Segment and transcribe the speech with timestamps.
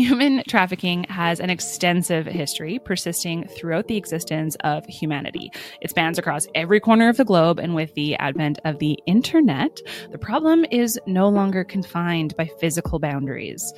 [0.00, 5.52] Human trafficking has an extensive history persisting throughout the existence of humanity.
[5.82, 9.78] It spans across every corner of the globe, and with the advent of the internet,
[10.10, 13.74] the problem is no longer confined by physical boundaries.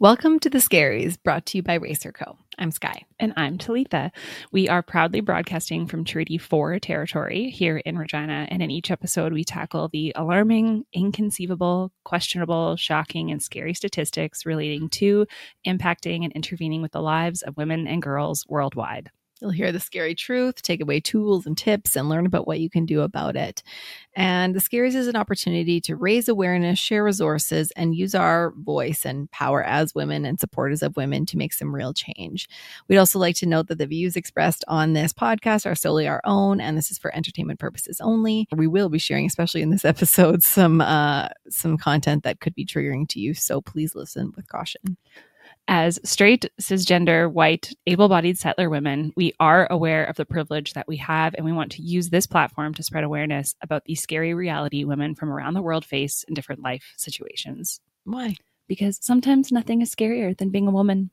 [0.00, 2.38] Welcome to the Scaries, brought to you by Raise Her Co.
[2.56, 3.02] I'm Sky.
[3.18, 4.12] And I'm Talitha.
[4.52, 8.46] We are proudly broadcasting from Treaty 4 territory here in Regina.
[8.48, 14.88] And in each episode, we tackle the alarming, inconceivable, questionable, shocking, and scary statistics relating
[14.90, 15.26] to
[15.66, 19.10] impacting and intervening with the lives of women and girls worldwide.
[19.40, 22.68] You'll hear the scary truth, take away tools and tips, and learn about what you
[22.68, 23.62] can do about it.
[24.14, 29.04] And the Scaries is an opportunity to raise awareness, share resources, and use our voice
[29.04, 32.48] and power as women and supporters of women to make some real change.
[32.88, 36.20] We'd also like to note that the views expressed on this podcast are solely our
[36.24, 38.48] own, and this is for entertainment purposes only.
[38.52, 42.66] We will be sharing, especially in this episode, some uh, some content that could be
[42.66, 43.34] triggering to you.
[43.34, 44.96] So please listen with caution
[45.68, 50.88] as straight, cisgender, white, able bodied settler women, we are aware of the privilege that
[50.88, 54.32] we have, and we want to use this platform to spread awareness about the scary
[54.32, 57.80] reality women from around the world face in different life situations.
[58.04, 58.36] Why?
[58.66, 61.10] Because sometimes nothing is scarier than being a woman.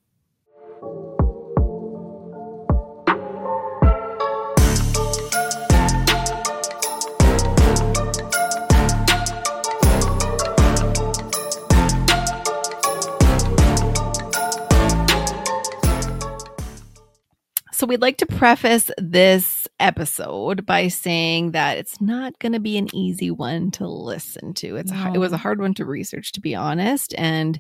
[17.86, 22.80] So, we'd like to preface this episode by saying that it's not going to be
[22.80, 24.78] an easy one to listen to.
[24.78, 25.14] It's no.
[25.14, 27.60] it was a hard one to research, to be honest, and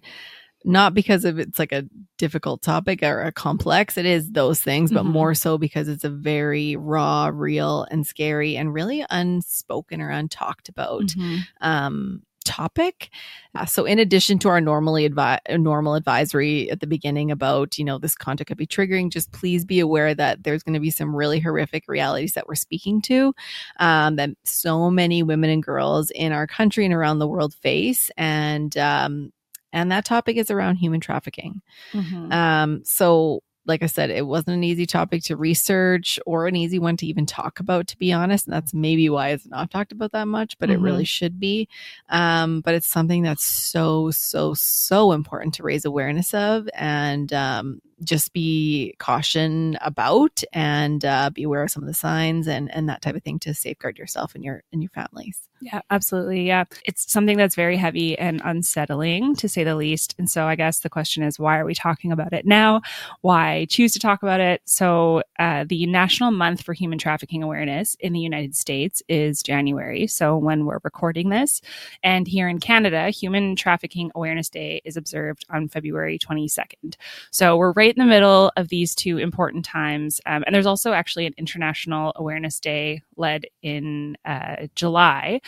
[0.63, 1.85] not because of it's like a
[2.17, 3.99] difficult topic or a complex.
[3.99, 5.13] It is those things, but mm-hmm.
[5.13, 10.69] more so because it's a very raw, real, and scary, and really unspoken or untalked
[10.69, 11.37] about mm-hmm.
[11.61, 13.09] um, topic.
[13.55, 17.83] Uh, so, in addition to our normally advi- normal advisory at the beginning about, you
[17.83, 20.91] know, this content could be triggering, just please be aware that there's going to be
[20.91, 23.33] some really horrific realities that we're speaking to
[23.79, 28.09] um, that so many women and girls in our country and around the world face.
[28.17, 29.33] And, um,
[29.73, 31.61] and that topic is around human trafficking.
[31.91, 32.31] Mm-hmm.
[32.31, 36.79] Um, so like I said, it wasn't an easy topic to research or an easy
[36.79, 38.45] one to even talk about, to be honest.
[38.47, 40.79] And that's maybe why it's not talked about that much, but mm-hmm.
[40.79, 41.03] it really mm-hmm.
[41.05, 41.67] should be.
[42.09, 46.69] Um, but it's something that's so, so, so important to raise awareness of.
[46.73, 52.47] And um, just be caution about and uh, be aware of some of the signs
[52.47, 55.47] and and that type of thing to safeguard yourself and your and your families.
[55.61, 56.45] Yeah, absolutely.
[56.45, 60.13] Yeah, it's something that's very heavy and unsettling to say the least.
[60.19, 62.81] And so I guess the question is, why are we talking about it now?
[63.21, 64.61] Why choose to talk about it?
[64.65, 70.07] So uh, the National Month for Human Trafficking Awareness in the United States is January.
[70.07, 71.61] So when we're recording this,
[72.03, 76.95] and here in Canada, Human Trafficking Awareness Day is observed on February 22nd.
[77.31, 80.19] So we're right right in the middle of these two important times.
[80.25, 85.41] Um, and there's also actually an International Awareness Day led in uh, July,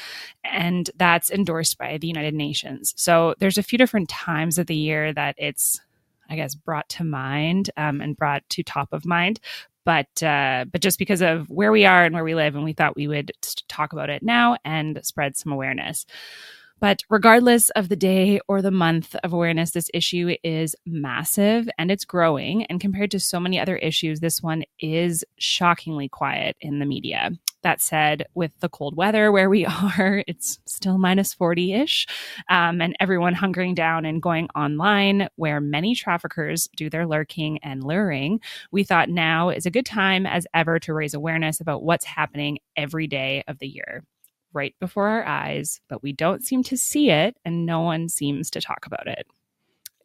[0.44, 2.94] and that's endorsed by the United Nations.
[2.96, 5.82] So there's a few different times of the year that it's,
[6.30, 9.40] I guess, brought to mind um, and brought to top of mind
[9.84, 12.74] but uh, but just because of where we are and where we live, and we
[12.74, 13.32] thought we would
[13.70, 16.06] talk about it now and spread some awareness.
[16.80, 21.90] But regardless of the day or the month of awareness, this issue is massive and
[21.90, 22.66] it's growing.
[22.66, 27.32] And compared to so many other issues, this one is shockingly quiet in the media.
[27.64, 29.66] That said, with the cold weather where we
[29.98, 32.06] are, it's still minus 40 ish,
[32.50, 37.84] um, and everyone hunkering down and going online where many traffickers do their lurking and
[37.84, 38.40] luring.
[38.72, 42.60] We thought now is a good time as ever to raise awareness about what's happening
[42.76, 44.04] every day of the year
[44.58, 48.50] right before our eyes, but we don't seem to see it and no one seems
[48.52, 49.28] to talk about it.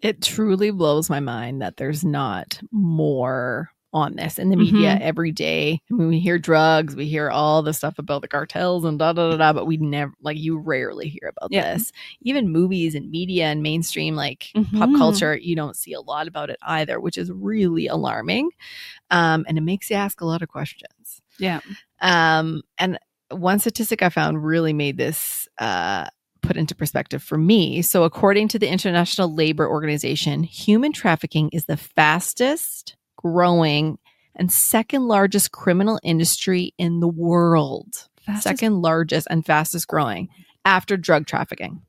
[0.03, 5.03] It truly blows my mind that there's not more on this in the media mm-hmm.
[5.03, 5.79] every day.
[5.91, 9.13] I mean, we hear drugs, we hear all the stuff about the cartels and da
[9.13, 11.75] da da da, but we never like you rarely hear about yeah.
[11.75, 11.93] this.
[12.23, 14.79] Even movies and media and mainstream like mm-hmm.
[14.79, 18.51] pop culture, you don't see a lot about it either, which is really alarming.
[19.11, 21.23] Um, and it makes you ask a lot of questions.
[21.39, 21.61] Yeah.
[22.01, 22.99] Um, and
[23.33, 26.07] one statistic I found really made this uh,
[26.43, 27.83] put into perspective for me.
[27.83, 33.99] So, according to the International Labor Organization, human trafficking is the fastest growing
[34.35, 38.09] and second largest criminal industry in the world.
[38.21, 38.43] Fastest?
[38.45, 40.29] Second largest and fastest growing
[40.65, 41.83] after drug trafficking.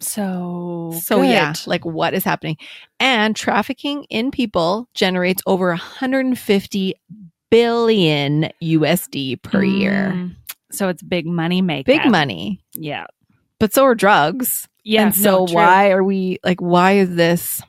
[0.00, 1.30] So, so good.
[1.30, 2.58] yeah, like what is happening?
[3.00, 6.94] And trafficking in people generates over 150
[7.50, 9.78] billion USD per mm.
[9.78, 10.30] year.
[10.70, 11.92] So it's big money maker.
[11.92, 12.60] Big money.
[12.74, 13.06] Yeah.
[13.58, 14.68] but so are drugs.
[14.84, 15.02] Yeah.
[15.04, 17.62] and so no, why are we like why is this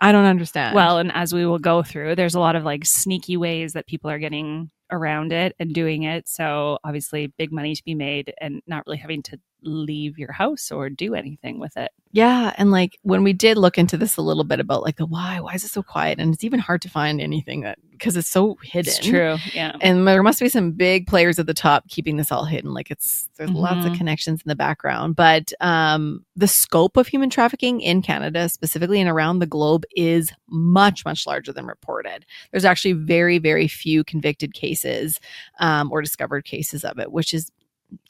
[0.00, 0.74] I don't understand.
[0.74, 3.86] Well, and as we will go through, there's a lot of like sneaky ways that
[3.86, 6.26] people are getting around it and doing it.
[6.26, 10.70] So obviously, big money to be made and not really having to leave your house
[10.70, 11.90] or do anything with it.
[12.12, 15.06] yeah, and like when we did look into this a little bit about like the
[15.06, 16.18] why, why is it so quiet?
[16.18, 18.88] And it's even hard to find anything that because it's so hidden.
[18.90, 19.36] It's true.
[19.52, 19.76] Yeah.
[19.82, 22.72] And there must be some big players at the top keeping this all hidden.
[22.72, 23.98] Like it's there's lots of Mhm.
[23.98, 25.16] connections in the background.
[25.16, 30.32] But um the scope of human trafficking in Canada, specifically and around the globe, is
[30.48, 32.24] much, much larger than reported.
[32.50, 35.20] There's actually very, very few convicted cases
[35.58, 37.50] um, or discovered cases of it, which is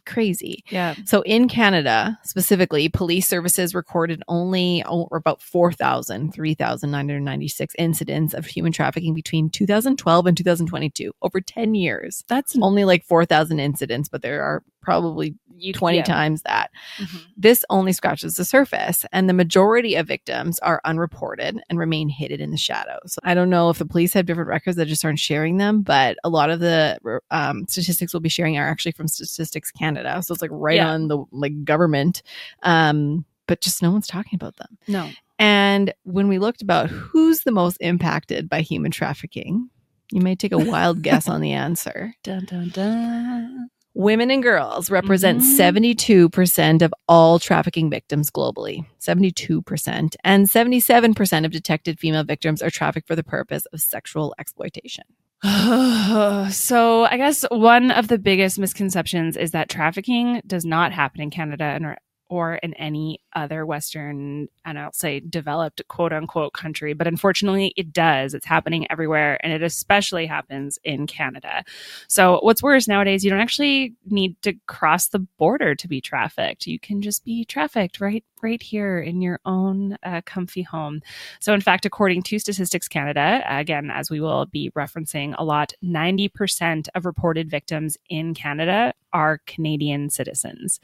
[0.00, 0.64] crazy.
[0.70, 0.94] Yeah.
[1.05, 8.73] So in Canada, specifically, police services recorded only oh, about 4,000, 3,996 incidents of human
[8.73, 12.25] trafficking between 2012 and 2022, over 10 years.
[12.29, 16.05] That's Only like 4,000 incidents, but there are probably you 20 yeah.
[16.05, 16.70] times that.
[16.99, 17.20] Mhm.
[17.37, 22.41] This only scratches the surface, and the majority of victims are unreported and remain hidden
[22.41, 23.19] in the shadows.
[23.23, 26.17] I don't know if the police have different records that just aren't sharing them, but
[26.25, 26.99] a lot of the
[27.31, 30.88] um, statistics we'll be sharing are actually from Statistics Canada, so it's like right Yeah.
[30.90, 32.22] on the like government,
[32.62, 34.78] um, but just no one's talking about them.
[34.88, 35.10] No.
[35.38, 39.70] And when we looked about who's the most impacted by human trafficking,
[40.12, 42.14] you may take a wild guess on the answer.
[42.22, 43.69] Dun, dun, dun.
[43.94, 45.56] Women and girls represent Mhm.
[45.56, 48.84] 72% of all trafficking victims globally.
[49.00, 50.14] 72%.
[50.22, 55.04] And 77% of detected female victims are trafficked for the purpose of sexual exploitation.
[56.50, 61.31] so I guess one of the biggest misconceptions is that trafficking does not happen in
[61.31, 61.96] Canada or,
[62.28, 67.93] or in any other Western and I'll say developed quote unquote country, but unfortunately it
[67.93, 68.35] does.
[68.35, 71.65] It's happening everywhere, and it especially happens in Canada.
[72.09, 76.67] So what's worse nowadays, you don't actually need to cross the border to be trafficked.
[76.67, 81.03] You can just be trafficked right right here in your own uh, comfy home.
[81.41, 85.73] So, in fact, according to Statistics Canada, again, as we will be referencing a lot,
[85.85, 90.81] 90% of reported victims in Canada are Canadian citizens.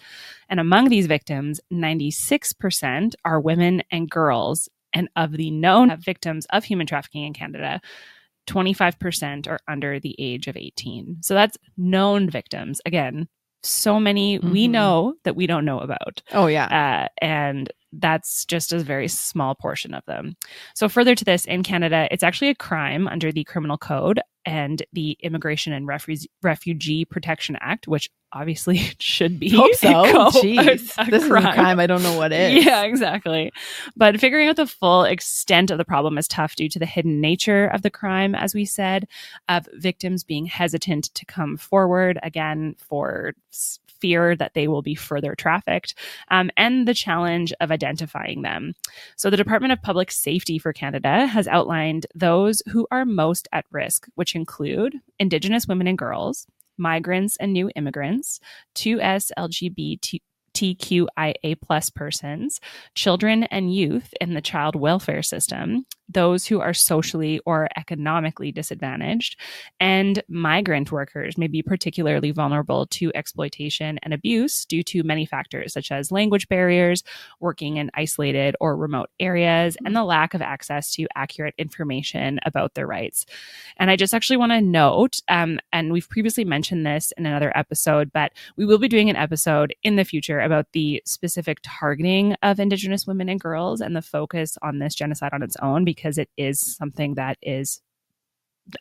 [0.49, 2.36] And among these victims, 96%
[3.25, 4.69] are women and girls.
[4.93, 7.81] And of the known victims of human trafficking in Canada,
[8.47, 11.19] 25% are under the age of 18.
[11.21, 12.81] So that's known victims.
[12.87, 13.29] Again,
[13.63, 14.71] so many we Mhm.
[14.71, 16.67] know that we don't know about Oh, yeah.
[16.67, 20.37] uh, and that's just a very small portion of them.
[20.75, 24.83] So, further to this, in Canada, it's actually a crime under the Criminal Code and
[24.93, 29.89] the Immigration and Refugee, Refugee Protection Act, which obviously should be Hope so.
[30.43, 30.97] Jeez.
[30.99, 32.65] a- a this is a crime I don't know what is.
[32.65, 33.53] yeah, exactly.
[33.97, 37.21] But figuring out the full extent of the problem is tough due to the hidden
[37.21, 39.09] nature of the crime, as we said,
[39.49, 43.33] of victims being hesitant to come forward again for
[44.07, 45.97] fear that they will be further trafficked,
[46.31, 48.73] um, and the challenge of identifying them.
[49.17, 53.65] So, the Department of Public Safety for Canada has outlined those who are most at
[53.73, 56.47] risk, which include Indigenous women and girls,
[56.79, 58.39] migrants and new immigrants,
[58.77, 59.33] 2S
[60.57, 60.77] LGBT.
[60.77, 62.61] TQIA plus persons,
[62.95, 69.39] children and youth in the child welfare system, those who are socially or economically disadvantaged,
[69.81, 75.73] and migrant workers may be particularly vulnerable to exploitation and abuse due to many factors
[75.73, 77.03] such as language barriers,
[77.41, 82.75] working in isolated or remote areas, and the lack of access to accurate information about
[82.75, 83.27] their rights.
[83.77, 87.53] And I just actually want to note, um, and we've previously mentioned this in another
[87.57, 92.35] episode, but we will be doing an episode in the future about the specific targeting
[92.43, 96.17] of Indigenous women and girls and the focus on this genocide on its own because
[96.17, 97.81] it is something that is.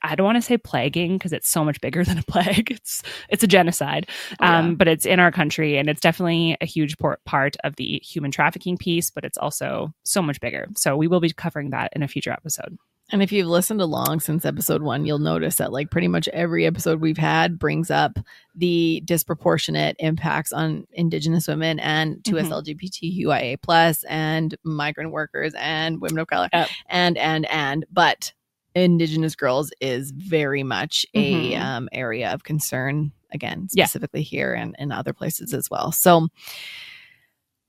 [0.02, 2.72] I don't want to say plaguing because it's so much bigger than a plague.
[2.72, 4.60] It's it's a genocide, Oh, yeah.
[4.60, 8.02] um, but it's in our country and it's definitely a huge por- part of the
[8.04, 9.12] human trafficking piece.
[9.12, 10.68] But it's also so much bigger.
[10.76, 12.78] So we will be covering that in a future episode.
[13.12, 16.66] And if you've listened along since episode one, you'll notice that like pretty much every
[16.66, 18.18] episode we've had brings up
[18.56, 22.52] the disproportionate impacts on Indigenous women and 2S Mhm.
[22.52, 26.70] LGBTQIA plus and migrant workers and women of color Yep.
[26.90, 28.34] and and and but
[28.74, 31.62] Indigenous girls is very much a Mhm.
[31.62, 33.86] um, area of concern again, Yeah.
[33.86, 35.92] specifically here and in other places as well.
[35.92, 36.28] So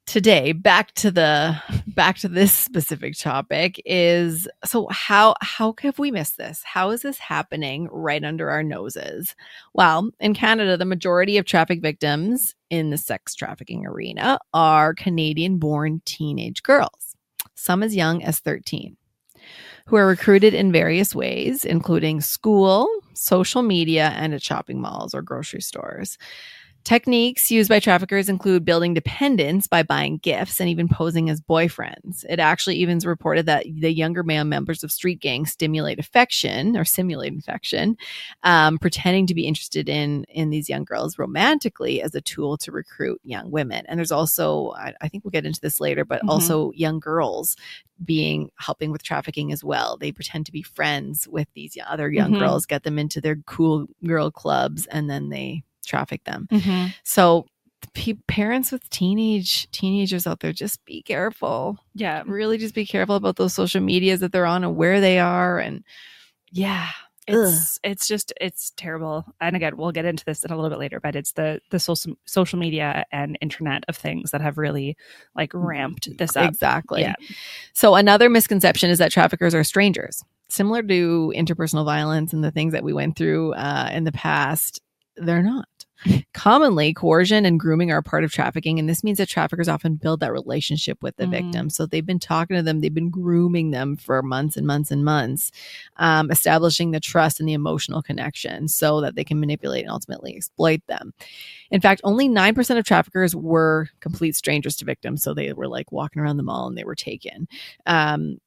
[0.06, 6.12] today back to the back to this specific topic is so how how have we
[6.12, 6.62] missed this?
[6.64, 9.34] How is this happening right under our noses?
[9.74, 15.58] Well in canada the majority of traffic victims in the sex trafficking arena are canadian
[15.58, 17.16] born teenage girls
[17.54, 18.96] some as young as 13
[19.86, 25.22] who are recruited in various ways including school social media and at shopping malls or
[25.22, 26.16] grocery stores
[26.86, 32.24] Techniques used by traffickers include building dependence by buying gifts and even posing as boyfriends.
[32.28, 36.76] It actually even is reported that the younger male members of street gangs stimulate affection
[36.76, 37.96] or simulate affection,
[38.44, 42.70] um, pretending to be interested in in these young girls romantically as a tool to
[42.70, 43.84] recruit young women.
[43.88, 46.28] And there's also, I, I think we'll get into this later, but Mhm.
[46.28, 47.56] also young girls
[48.04, 49.96] being helping with trafficking as well.
[49.96, 52.38] They pretend to be friends with these other young Mhm.
[52.38, 56.48] girls, get them into their cool girl clubs, and then they traffic them.
[56.50, 56.94] Mhm.
[57.04, 57.46] So
[57.94, 61.78] pe- parents with teenage teenagers out there, just be careful.
[61.94, 62.22] Yeah.
[62.26, 65.58] Really, just be careful about those social medias that they're on and where they are.
[65.58, 65.84] And
[66.50, 66.88] yeah,
[67.28, 67.34] Ugh.
[67.38, 69.24] It's it's just it's terrible.
[69.40, 71.80] And again, we'll get into this in a little bit later, but it's the the
[71.80, 74.96] social social media and internet of things that have really
[75.34, 76.48] like ramped this up.
[76.48, 77.00] exactly.
[77.00, 77.14] Yeah.
[77.72, 80.22] So another misconception is that traffickers are strangers.
[80.48, 84.80] Similar to interpersonal violence and the things that we went through uh, in the past,
[85.16, 85.66] they're not.
[86.34, 89.96] Commonly, coercion and grooming are a part of trafficking, and this means that traffickers often
[89.96, 91.30] build that relationship with the Mhm.
[91.30, 91.70] victim.
[91.70, 95.04] So they've been talking to them, they've been grooming them for months and months and
[95.04, 95.50] months,
[95.96, 100.36] um, establishing the trust and the emotional connection so that they can manipulate and ultimately
[100.36, 101.14] exploit them.
[101.70, 105.22] In fact, only 9% of traffickers were complete strangers to victims.
[105.22, 107.48] So they were like walking around the mall and they were taken.
[107.86, 108.38] Um,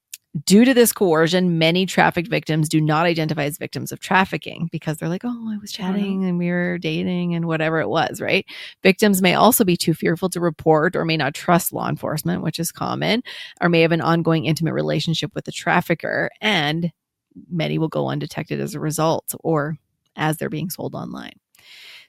[0.46, 4.98] Due to this coercion, many trafficked victims do not identify as victims of trafficking because
[4.98, 8.46] they're like, oh, I was chatting and we were dating and whatever it was, right?
[8.84, 12.60] Victims may also be too fearful to report or may not trust law enforcement, which
[12.60, 13.24] is common,
[13.60, 16.92] or may have an ongoing intimate relationship with the trafficker, and
[17.50, 19.78] many will go undetected as a result or
[20.16, 21.40] as they're being sold online.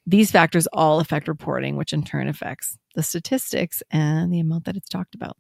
[0.06, 4.76] These factors all affect reporting, which in turn affects the statistics and the amount that
[4.76, 5.38] it's talked about.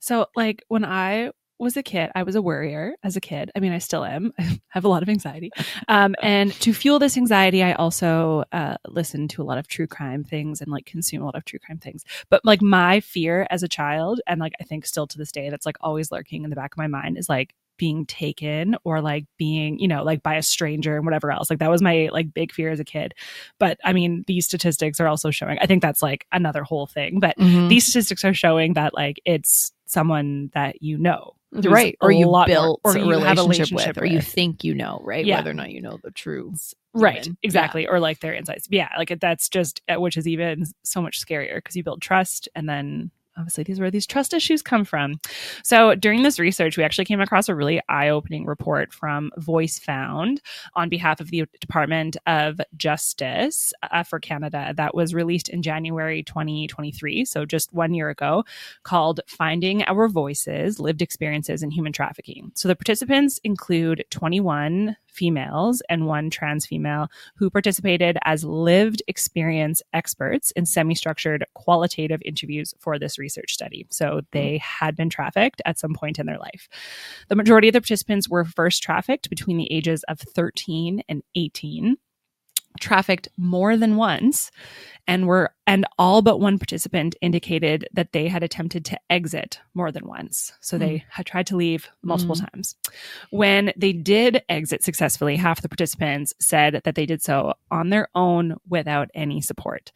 [0.00, 3.50] So, like when I was a kid, I was a worrier as a kid.
[3.54, 4.32] I mean, I still am.
[4.38, 5.50] I have a lot of anxiety.
[5.88, 9.86] Um, and to fuel this anxiety, I also uh, listen to a lot of true
[9.86, 12.04] crime things and like consume a lot of true crime things.
[12.30, 15.50] But like my fear as a child, and like I think still to this day,
[15.50, 19.00] that's like always lurking in the back of my mind is like being taken or
[19.00, 21.48] like being, you know, like by a stranger and whatever else.
[21.50, 23.14] Like that was my like big fear as a kid.
[23.58, 27.18] But I mean, these statistics are also showing, I think that's like another whole thing.
[27.18, 27.68] But Mm-hmm.
[27.68, 32.48] these statistics are showing that like it's someone that you know right or you lot
[32.48, 35.00] more- built or a you relationship, have a relationship with or you think you know
[35.04, 35.36] right Yeah.
[35.36, 37.36] whether or not you know the truth right even.
[37.42, 41.20] exactly or like their insights yeah like that's just uh, which is even so much
[41.24, 44.84] scarier because you build trust and then obviously these are where these trust issues come
[44.84, 45.20] from.
[45.64, 50.38] So during this research we actually came across a really eye-opening report from VoiceFound
[50.74, 56.22] on behalf of the department of justice uh, for canada that was released in january
[56.22, 58.44] 2023 so just one year ago
[58.82, 62.52] called finding our voices lived experiences in human trafficking.
[62.54, 69.82] So the participants include 21 females and one trans female who participated as lived experience
[69.92, 73.86] experts in semi structured qualitative interviews for this research study.
[73.90, 74.84] So they mm-hmm.
[74.84, 76.68] had been trafficked at some point in their life.
[77.28, 81.96] The majority of the participants were first trafficked between the ages of 13 and 18
[82.82, 84.50] trafficked more than once
[85.06, 89.90] and were and all but one participant indicated that they had attempted to exit more
[89.90, 90.52] than once.
[90.60, 91.04] So they hmm.
[91.08, 92.44] had tried to leave multiple hmm.
[92.44, 92.76] times.
[93.30, 98.08] When they did exit successfully half the participants said that they did so on their
[98.14, 99.92] own without any support.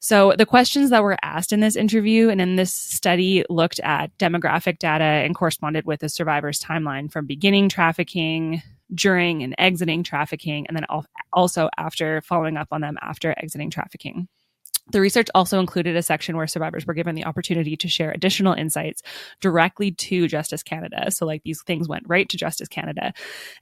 [0.00, 4.16] So the questions that were asked in this interview and in this study looked at
[4.18, 8.62] demographic data and corresponded with the survivor's timeline from beginning trafficking
[8.92, 10.86] during and exiting trafficking, and then
[11.32, 14.28] also after following up on them after exiting trafficking.
[14.90, 18.52] The research also included a section where survivors were given the opportunity to share additional
[18.52, 19.02] insights
[19.40, 21.10] directly to Justice Canada.
[21.10, 23.14] So, like these things went right to Justice Canada,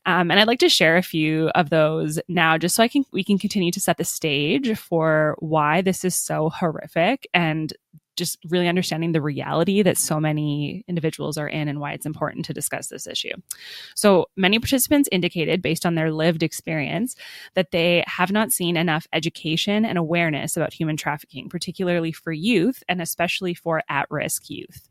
[0.04, 3.04] um, and I'd like to share a few of those now, just so I can
[3.12, 7.72] we can continue to set the stage for why this is so horrific and
[8.16, 12.44] just really understanding the reality that so many individuals are in and why it's important
[12.46, 13.32] to discuss this issue.
[13.94, 17.16] So, many participants indicated, based on their lived experience,
[17.54, 22.82] that they have not seen enough education and awareness about human trafficking, particularly for youth
[22.88, 24.88] and especially for at risk youth.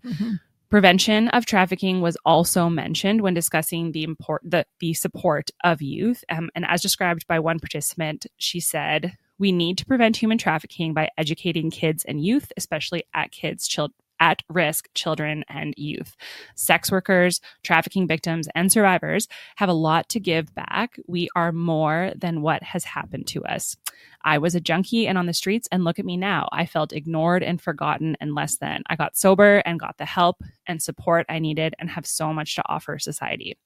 [0.71, 6.23] Prevention of trafficking was also mentioned when discussing the import the, the support of youth.
[6.29, 10.93] Um, and as described by one participant, she said, "We need to prevent human trafficking
[10.93, 16.15] by educating kids and youth, especially at kids, children." At risk children and youth.
[16.53, 20.99] Sex workers, trafficking victims, and survivors have a lot to give back.
[21.07, 23.75] We are more than what has happened to us.
[24.23, 26.49] I was a junkie and on the streets, and look at me now.
[26.51, 28.83] I felt ignored and forgotten and less than.
[28.91, 32.53] I got sober and got the help and support I needed and have so much
[32.57, 33.57] to offer society.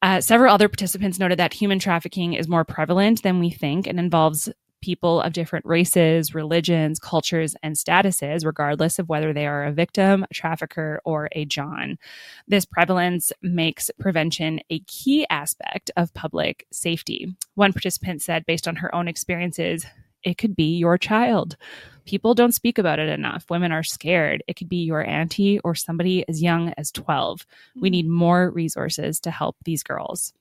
[0.00, 3.98] Uh, several other participants noted that human trafficking is more prevalent than we think and
[3.98, 4.48] involves
[4.80, 10.24] people of different races, religions, cultures, and statuses, regardless of whether they are a victim,
[10.30, 11.98] a trafficker, or a John.
[12.46, 17.34] This prevalence makes prevention a key aspect of public safety.
[17.54, 19.84] One participant said, based on her own experiences,
[20.22, 21.56] it could be your child.
[22.04, 23.44] People don't speak about it enough.
[23.50, 24.42] Women are scared.
[24.46, 27.46] It could be your auntie or somebody as young as 12.
[27.76, 27.92] We mm-hmm.
[27.92, 30.32] need more resources to help these girls.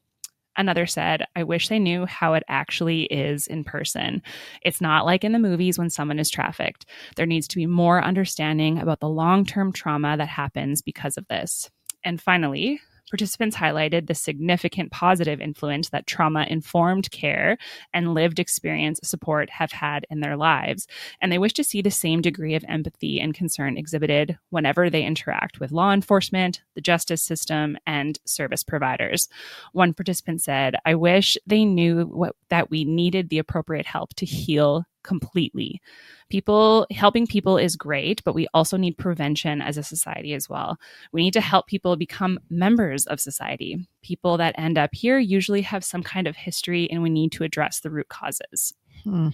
[0.56, 4.24] Another said, I wish they knew how it actually is in person.
[4.64, 6.88] It's not like in the movies when someone is trafficked.
[7.16, 11.28] There needs to be more understanding about the long term trauma that happens because of
[11.28, 11.70] this.
[12.04, 12.80] And finally,
[13.10, 17.58] Participants highlighted the significant positive influence that trauma informed care
[17.94, 20.88] and lived experience support have had in their lives,
[21.22, 25.04] and they wish to see the same degree of empathy and concern exhibited whenever they
[25.04, 29.30] interact with law enforcement, the justice system, and service providers.
[29.72, 34.26] One participant said, I wish they knew what, that we needed the appropriate help to
[34.26, 35.82] heal completely.
[36.30, 40.78] People helping people is great, but we also need prevention as a society as well.
[41.14, 43.88] We need to help people become members of society.
[44.04, 47.44] People that end up here usually have some kind of history, and we need to
[47.44, 48.74] address the root causes.
[49.04, 49.30] Hmm.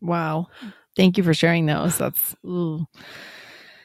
[0.00, 0.46] Wow.
[0.94, 1.98] Thank you for sharing those.
[1.98, 2.86] That's ooh.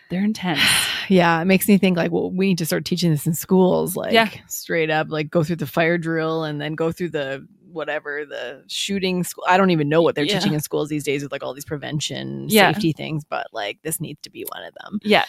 [0.10, 0.62] they're intense.
[1.10, 3.98] Yeah, it makes me think like, well, we need to start teaching this in schools,
[3.98, 4.30] like Yeah.
[4.48, 8.64] straight up, like go through the fire drill and then go through the whatever the
[8.68, 9.44] shooting school.
[9.48, 10.40] I don't even know what they're Yeah.
[10.40, 12.72] teaching in schools these days with like all these prevention Yeah.
[12.72, 15.00] safety things, but like this needs to be one of them.
[15.04, 15.26] Yeah.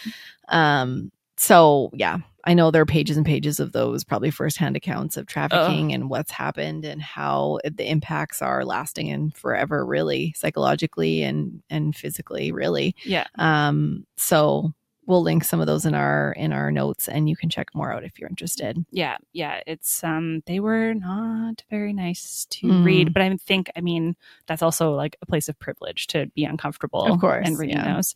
[0.49, 5.17] Um, so yeah, I know there are pages and pages of those probably firsthand accounts
[5.17, 11.23] of trafficking and what's happened and how the impacts are lasting and forever, really psychologically
[11.23, 12.95] and and physically, really.
[13.03, 13.25] Yeah.
[13.39, 14.73] Um, so
[15.05, 17.91] we'll link some of those in our in our notes, and you can check more
[17.91, 18.83] out if you're interested.
[18.91, 19.17] Yeah.
[19.33, 19.61] Yeah.
[19.67, 22.85] It's, um, they were not very nice to Mm.
[22.85, 24.15] read, but I think, I mean,
[24.47, 27.03] that's also like a place of privilege to be uncomfortable.
[27.03, 27.95] Of course, And reading yeah.
[27.95, 28.15] those.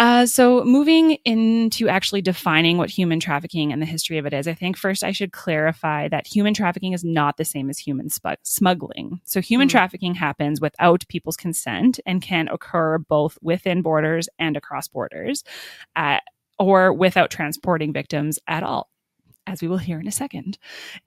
[0.00, 4.48] Uh, so, moving into actually defining what human trafficking and the history of it is,
[4.48, 8.08] I think first I should clarify that human trafficking is not the same as human
[8.08, 9.20] spu- smuggling.
[9.24, 9.72] So, human Mm.
[9.72, 15.44] trafficking happens without people's consent and can occur both within borders and across borders,
[15.96, 16.20] uh,
[16.58, 18.89] or without transporting victims at all.
[19.50, 20.58] As we will hear in a second.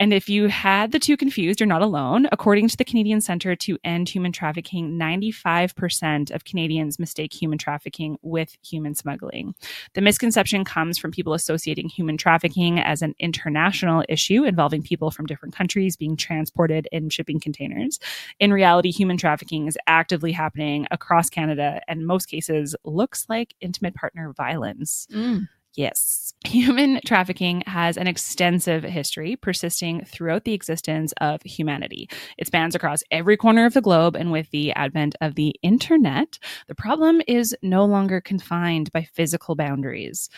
[0.02, 2.28] And if you had the two confused, you're not alone.
[2.34, 8.18] According to the Canadian Centre to End Human Trafficking, 95% of Canadians mistake human trafficking
[8.22, 9.56] with human smuggling.
[9.94, 15.26] The misconception comes from people associating human trafficking as an international issue involving people from
[15.26, 17.98] different countries being transported in shipping containers.
[18.42, 23.96] In reality, human trafficking is actively happening across Canada and most cases looks like intimate
[23.96, 25.08] partner violence.
[25.14, 25.48] Mm.
[25.76, 26.34] Yes.
[26.46, 32.10] Human trafficking has an extensive history persisting throughout the existence of humanity.
[32.38, 36.38] It spans across every corner of the globe, and with the advent of the internet,
[36.68, 40.30] the problem is no longer confined by physical boundaries.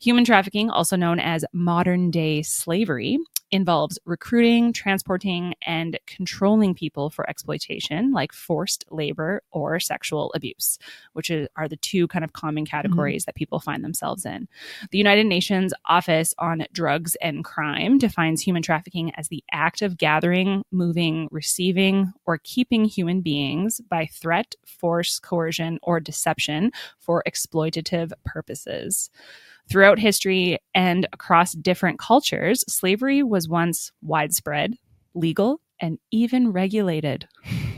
[0.00, 3.18] Human trafficking, also known as modern day slavery,
[3.50, 10.78] involves recruiting, transporting, and controlling people for exploitation, like forced labor or sexual abuse,
[11.12, 12.70] which is, are the two kind of common mm-hmm.
[12.70, 14.48] categories that people find themselves in.
[14.90, 19.98] The United Nations Office on Drugs and Crime defines human trafficking as the act of
[19.98, 28.12] gathering, moving, receiving, or keeping human beings by threat, force, coercion, or deception for exploitative
[28.24, 29.10] purposes.
[29.70, 34.74] Throughout history and across different cultures, slavery was once widespread,
[35.14, 37.28] legal, and even regulated.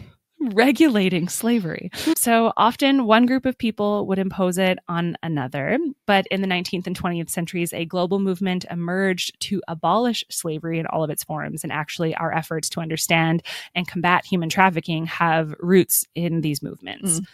[0.53, 1.91] Regulating slavery.
[2.17, 5.79] So often one group of people would impose it on another.
[6.07, 10.87] But in the 19th and 20th centuries, a global movement emerged to abolish slavery in
[10.87, 11.63] all of its forms.
[11.63, 13.43] And actually, our efforts to understand
[13.75, 17.21] and combat human trafficking have roots in these movements.
[17.21, 17.27] Mm.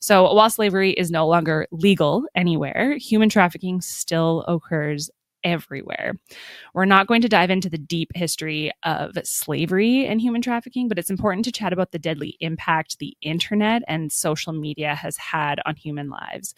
[0.00, 5.10] So while slavery is no longer legal anywhere, human trafficking still occurs
[5.44, 6.18] everywhere.
[6.74, 10.98] We're not going to dive into the deep history of slavery and human trafficking, but
[10.98, 15.60] it's important to chat about the deadly impact the internet and social media has had
[15.66, 16.54] on human lives.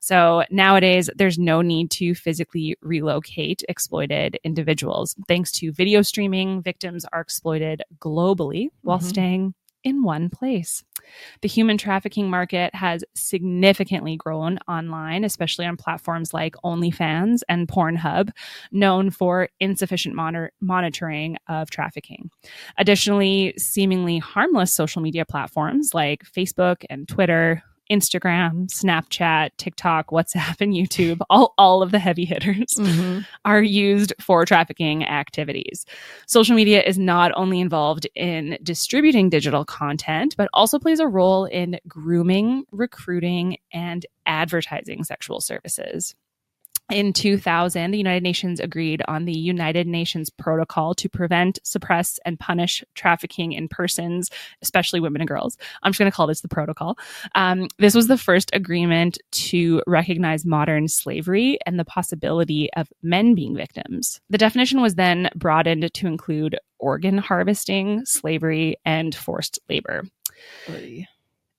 [0.00, 5.16] So nowadays, there's no need to physically relocate exploited individuals.
[5.26, 9.02] Thanks to video streaming, victims are exploited globally while Mhm.
[9.02, 9.54] staying
[9.88, 10.84] in one place.
[11.40, 18.30] The human trafficking market has significantly grown online, especially on platforms like OnlyFans and Pornhub,
[18.70, 22.30] known for insufficient monitor- monitoring of trafficking.
[22.76, 30.74] Additionally, seemingly harmless social media platforms like Facebook and Twitter, Instagram, Snapchat, TikTok, WhatsApp, and
[30.74, 33.26] YouTube, all, all of the heavy hitters, Mhm.
[33.44, 35.84] are used for trafficking activities.
[36.26, 41.44] Social media is not only involved in distributing digital content, but also plays a role
[41.46, 46.14] in grooming, recruiting, and advertising sexual services.
[46.90, 52.40] In 2000, the United Nations agreed on the United Nations Protocol to prevent, suppress, and
[52.40, 54.30] punish trafficking in persons,
[54.62, 55.58] especially women and girls.
[55.82, 56.96] I'm just going to call this the protocol.
[57.34, 63.34] Um, this was the first agreement to recognize modern slavery and the possibility of men
[63.34, 64.22] being victims.
[64.30, 70.04] The definition was then broadened to include organ harvesting, slavery, and forced labor.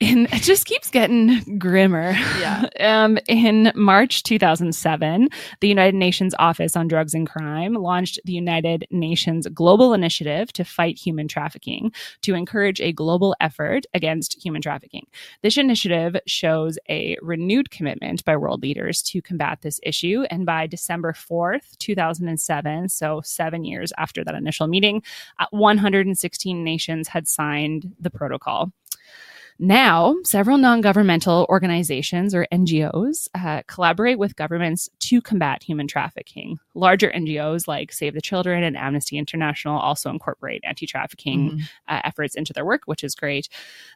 [0.01, 2.11] And it just keeps getting grimmer.
[2.39, 2.65] Yeah.
[2.79, 5.27] Um, in March 2007,
[5.59, 10.63] the United Nations Office on Drugs and Crime launched the United Nations Global Initiative to
[10.63, 15.05] fight human trafficking to encourage a global effort against human trafficking.
[15.41, 20.23] This initiative shows a renewed commitment by world leaders to combat this issue.
[20.31, 25.03] And by December 4th, 2007, so seven years after that initial meeting,
[25.39, 28.71] uh, 116 nations had signed the protocol.
[29.61, 36.57] Now, several non governmental organizations or NGOs uh, collaborate with governments to combat human trafficking.
[36.75, 41.61] Larger NGOs like Save the Children and Amnesty International also incorporate anti trafficking Mhm.
[41.89, 43.49] uh, efforts into their work, which is great.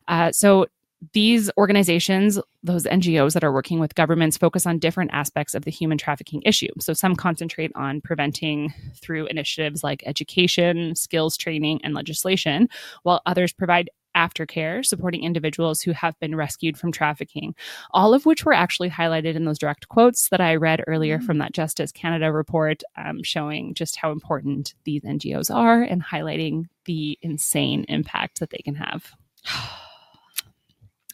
[0.09, 0.67] Uh, so,
[1.11, 5.71] these organizations, those NGOs that are working with governments, focus on different aspects of the
[5.71, 6.69] human trafficking issue.
[6.79, 12.67] So, some concentrate on preventing through initiatives like education, skills training, and legislation,
[13.03, 17.55] while others provide aftercare, supporting individuals who have been rescued from trafficking,
[17.91, 21.25] all of which were actually highlighted in those direct quotes that I read earlier Mm.
[21.25, 26.65] from that Justice Canada report, um, showing just how important these NGOs are and highlighting
[26.85, 29.13] the insane impact that they can have.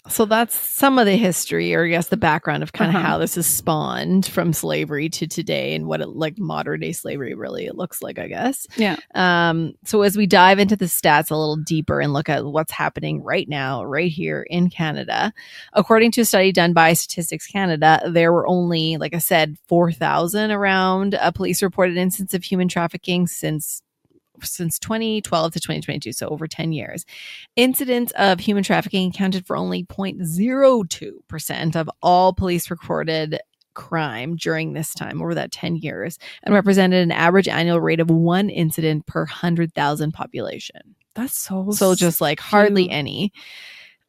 [0.10, 3.08] So that's some of the history, or I guess the background of kind of Uh-huh.
[3.08, 7.34] how this is spawned from slavery to today, and what it like modern day slavery
[7.36, 8.68] really looks like, I guess.
[8.76, 8.98] Yeah.
[9.16, 9.74] Um.
[9.86, 13.24] So as we dive into the stats a little deeper and look at what's happening
[13.24, 15.32] right now, right here in Canada,
[15.74, 19.92] according to a study done by Statistics Canada, there were only, like I said, four
[19.92, 23.82] thousand around a police reported instance of human trafficking since
[24.46, 27.06] since 2012 to 2022 so over 10 years
[27.56, 33.40] incidents of human trafficking accounted for only 0.02% of all police recorded
[33.74, 38.10] crime during this time over that 10 years and represented an average annual rate of
[38.10, 40.96] one incident per 100,000 population.
[41.16, 42.94] That's so So just like hardly few.
[42.94, 43.34] any.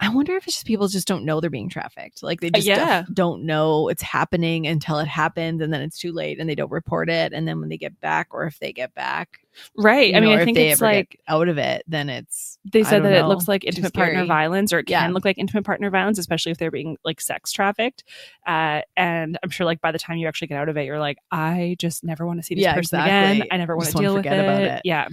[0.03, 2.23] I wonder if it's just people just don't know they're being trafficked.
[2.23, 3.03] Like they just yeah.
[3.03, 6.55] don't- don't know it's happening until it happens and then it's too late and they
[6.55, 7.33] don't report it.
[7.35, 9.41] And then when they get back or if they get back,
[9.77, 10.15] right.
[10.15, 12.83] I mean, know, I if think they it's like out of it, then it's they
[12.83, 15.03] said that it looks like intimate partner violence or it Yeah.
[15.03, 18.05] can look like intimate partner violence especially if they're being like sex trafficked
[18.47, 20.99] uh, and i'm sure like by the time you actually get out of it you're
[20.99, 23.39] like i just never want to see this Yeah, person exactly.
[23.41, 24.43] again i never want to deal with forget it.
[24.45, 24.83] about it.
[24.85, 25.09] yeah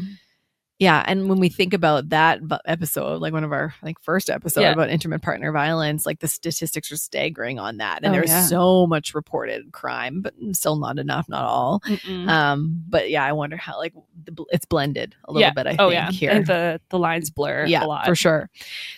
[0.80, 4.62] Yeah, and when we think about that episode, like one of our like first episode
[4.62, 4.74] Yeah.
[4.74, 8.46] about intimate partner violence, like the statistics are staggering on that, and Oh, there's yeah.
[8.46, 11.80] so much reported crime, but still not enough, not all.
[11.88, 12.30] Mm-mm.
[12.30, 15.66] Um, but yeah, I wonder how like the, it's blended a little yeah bit.
[15.66, 16.32] I oh think yeah here.
[16.32, 18.48] And the the lines blur yeah, a lot for sure.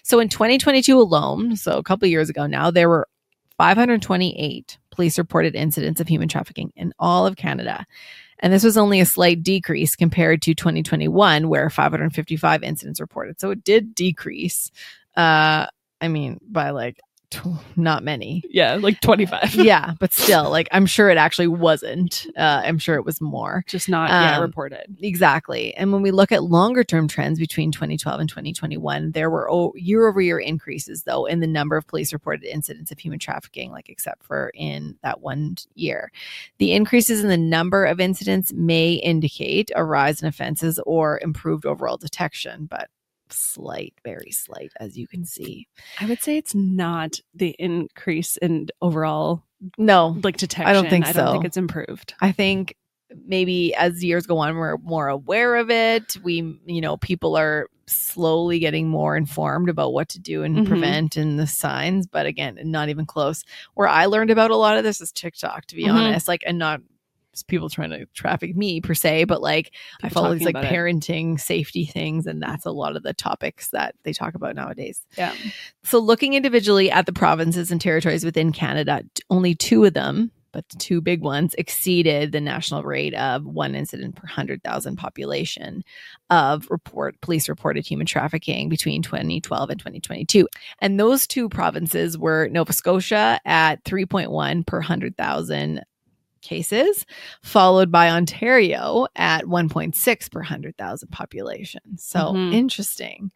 [0.03, 3.07] So in 2022 alone, so a couple years ago now, there were
[3.57, 7.85] 528 police reported incidents of human trafficking in all of Canada.
[8.39, 13.39] And this was only a slight decrease compared to 2021, where 555 incidents reported.
[13.39, 14.71] So it did decrease.
[15.15, 15.67] Uh,
[16.01, 16.99] I mean, by like
[17.75, 18.43] not many.
[18.49, 22.25] yeah like 25 yeah, but still, like I'm sure it actually wasn't.
[22.37, 23.63] Uh, I'm sure it was more.
[23.67, 25.73] just not yeah Um, reported Exactly.
[25.75, 30.07] And when we look at longer term trends between 2012 and 2021, there were year
[30.07, 33.89] over year increases, though, in the number of police reported incidents of human trafficking, like
[33.89, 36.11] except for in that one year.
[36.57, 41.65] The increases in the number of incidents may indicate a rise in offenses or improved
[41.65, 42.89] overall detection, but
[43.31, 45.67] slight, very slight, as you can see.
[45.99, 49.43] i would say it's not the increase in overall
[49.77, 51.25] No, like detection i don't think so.
[51.27, 52.75] I think it's improved I think
[53.25, 56.15] maybe as years go on, we're more aware of it.
[56.21, 60.67] We, you know, people are slowly getting more informed about what to do and Mhm.
[60.67, 62.05] prevent and the signs.
[62.05, 63.43] But again, not even close.
[63.73, 65.93] Where I learned about a lot of this is TikTok, to be Mhm.
[65.95, 66.27] honest.
[66.27, 66.81] Like, and not
[67.47, 70.71] people trying to traffic me per se, but like I follow these like about it.
[70.73, 75.05] parenting safety things, and that's a lot of the topics that they talk about nowadays.
[75.17, 75.33] yeah
[75.83, 80.67] So, looking individually at the provinces and territories within Canada, only two of them but
[80.69, 85.83] the two big ones exceeded the national rate of one incident per 100,000 population
[86.29, 90.47] of report police reported human trafficking between 2012 and 2022.
[90.79, 95.81] And those two provinces were Nova Scotia at 3.1 per 100,000
[96.41, 97.05] cases,
[97.43, 101.81] followed by Ontario at 1.6 per 100,000 population.
[101.97, 102.53] So Mhm.
[102.53, 103.31] interesting.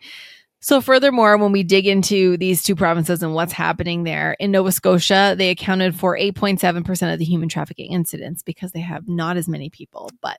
[0.59, 4.71] So, furthermore, when we dig into these two provinces and what's happening there, in Nova
[4.71, 9.49] Scotia, they accounted for 8.7% of the human trafficking incidents because they have not as
[9.49, 10.37] many people, but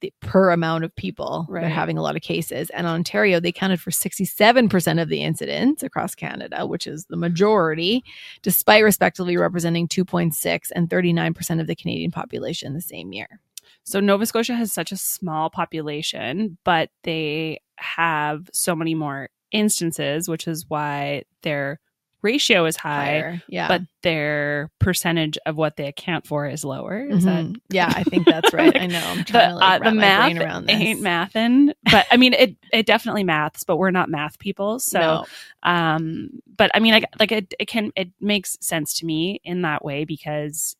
[0.00, 2.70] the per amount of people, they're having a lot of cases.
[2.70, 8.04] And Ontario, they counted for 67% of the incidents across Canada, which is the majority,
[8.42, 13.40] despite respectively representing 2.6 and 39% of the Canadian population the same year.
[13.84, 20.28] So Nova Scotia has such a small population, but they have so many more instances,
[20.28, 21.80] which is why their
[22.22, 23.42] ratio is high, Higher.
[23.48, 23.68] Yeah.
[23.68, 27.00] but their percentage of what they account for is lower.
[27.04, 27.60] Is that Mhm.
[27.70, 28.72] yeah, I think that's right.
[28.72, 29.02] Like, I know.
[29.04, 30.76] I'm the, to like, uh, the math around this.
[30.80, 32.56] ain't mathin', but I mean it.
[32.72, 34.78] It definitely maths, but we're not math people.
[34.90, 35.24] So, No.
[35.62, 39.62] um, but I mean, like, like it, it can it makes sense to me in
[39.62, 40.76] that way because,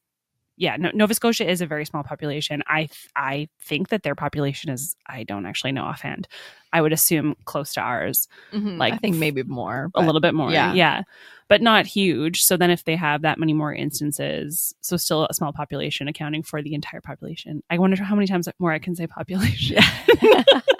[0.61, 2.63] yeah, no, Nova Scotia is a very small population.
[2.67, 6.29] I th- I think that their population is I don't actually know offhand.
[6.71, 8.77] I would assume close to ours, Mhm.
[8.77, 9.91] like, I think maybe more.
[9.95, 10.75] a little bit more, yeah.
[10.75, 11.03] yeah,
[11.49, 12.43] but not huge.
[12.43, 16.43] So then, if they have that many more instances, so still a small population accounting
[16.43, 17.63] for the entire population.
[17.71, 19.79] I wonder how many times more I can say population.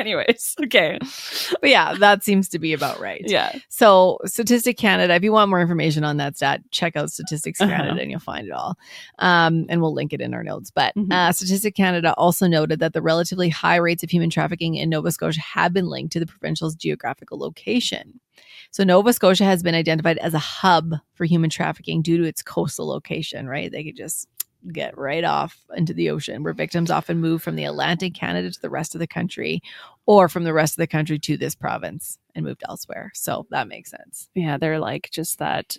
[0.00, 0.98] Anyways, okay,
[1.60, 3.22] But yeah, that seems to be about right.
[3.26, 3.58] yeah.
[3.68, 7.70] So, Statistic Canada, if you want more information on that stat, check out Statistics Uh-huh.
[7.70, 8.76] Canada and you'll find it all.
[9.18, 10.70] Um, and we'll link it in our notes.
[10.70, 11.12] But Mhm.
[11.12, 15.10] uh, Statistic Canada also noted that the relatively high rates of human trafficking in Nova
[15.12, 18.20] Scotia have been linked to the provincial's geographical location.
[18.70, 22.42] So, Nova Scotia has been identified as a hub for human trafficking due to its
[22.42, 23.70] coastal location, right?
[23.70, 24.28] They could just
[24.72, 26.58] get right off into the ocean where mm-hmm.
[26.58, 29.62] victims often move from the Atlantic Canada to the rest of the country
[30.06, 33.10] or from the rest of the country to this province and moved elsewhere.
[33.14, 34.28] So that makes sense.
[34.34, 35.76] yeah, they're like just that.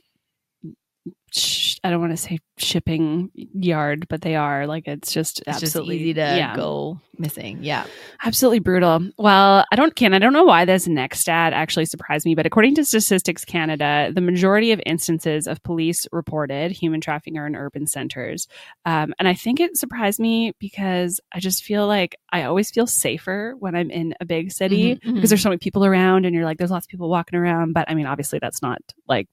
[1.32, 5.63] sh- I don't want to say shipping yard, but they are like it's just It's
[5.63, 7.58] absolutely just easy to yeah, go missing.
[7.62, 7.86] Yeah.
[8.24, 9.10] absolutely brutal.
[9.17, 12.46] Well, I don't can I don't know why this next stat actually surprised me, but
[12.46, 17.56] according to Statistics Canada, the majority of instances of police reported human trafficking are in
[17.56, 18.48] urban centers,
[18.86, 22.86] um, and I think it surprised me because I just feel like I always feel
[22.86, 25.13] safer when I'm in a big city Mhm, mhm.
[25.15, 27.74] because there's so many people around, and you're like, there's lots of people walking around.
[27.74, 29.28] But I mean, obviously, that's not like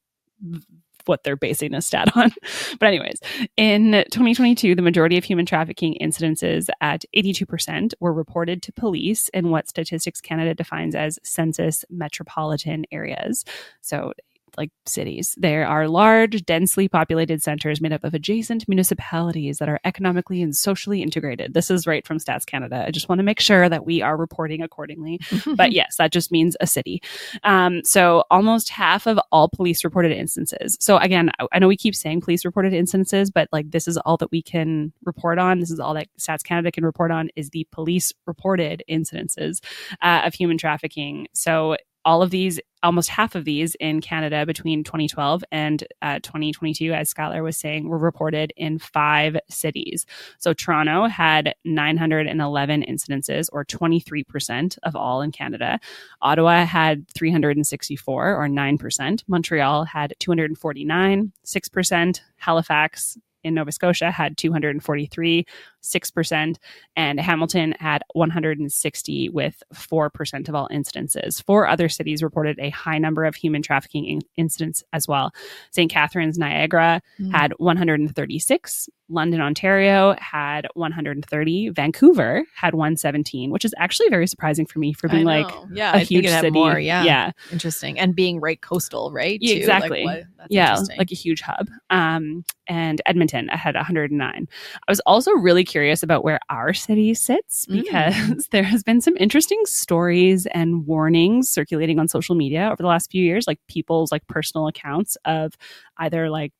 [1.09, 2.33] what they're basing this stat on.
[2.79, 3.21] But anyways,
[3.57, 9.51] in 2022, the majority of human trafficking incidences at 82% were reported to police in
[9.51, 13.44] what Statistics Canada defines as census metropolitan areas.
[13.81, 14.12] So
[14.59, 15.35] like cities.
[15.38, 20.55] There are large, densely populated centers made up of adjacent municipalities that are economically and
[20.55, 21.55] socially integrated.
[21.55, 22.85] This is right from Stats Canada.
[22.87, 25.21] I just want to make sure that we are reporting accordingly
[25.57, 27.03] but yes, that just means a city.
[27.42, 30.77] Um, so almost half of all police reported instances.
[30.81, 33.97] So again, I, I know we keep saying police reported instances, but like this is
[33.99, 35.61] all that we can report on.
[35.61, 39.62] This is all that Stats Canada can report on is the police reported incidences
[40.03, 41.29] uh, of human trafficking.
[41.33, 41.77] So
[42.09, 47.12] all of these, almost half of these in Canada between 2012 and uh, 2022, as
[47.12, 50.07] Skylar was saying, were reported in five cities.
[50.38, 55.79] So Toronto had 911 incidences, or 23% of all in Canada.
[56.23, 59.23] Ottawa had 364, or 9%.
[59.29, 62.21] Montreal had 249, 6%.
[62.37, 65.44] Halifax in Nova Scotia had 243,
[65.83, 66.57] 6%,
[66.96, 71.42] and Hamilton had 160 with 4% of all incidences.
[71.44, 75.31] Four other cities reported a high number of human trafficking in- incidents as well.
[75.70, 75.90] St.
[75.90, 77.31] Catharines, Niagara Mm.
[77.33, 78.88] had 136.
[79.11, 81.70] London, Ontario had 130.
[81.70, 85.96] Vancouver had 117, which is actually very surprising for me for being like yeah, a
[85.96, 86.51] I huge city.
[86.51, 86.79] more.
[86.79, 87.05] Yeah.
[87.05, 87.31] Yeah.
[87.51, 87.98] Interesting.
[87.98, 89.38] And being right coastal, right?
[89.40, 90.05] Yeah, exactly.
[90.05, 91.68] Like, yeah, like a huge hub.
[91.88, 94.48] Um, and Edmonton had 109.
[94.86, 97.82] I was also really curious about where our city sits Mm.
[97.82, 102.88] because there has been some interesting stories and warnings circulating on social media over the
[102.88, 105.52] last few years, like people's like personal accounts of
[105.98, 106.52] either like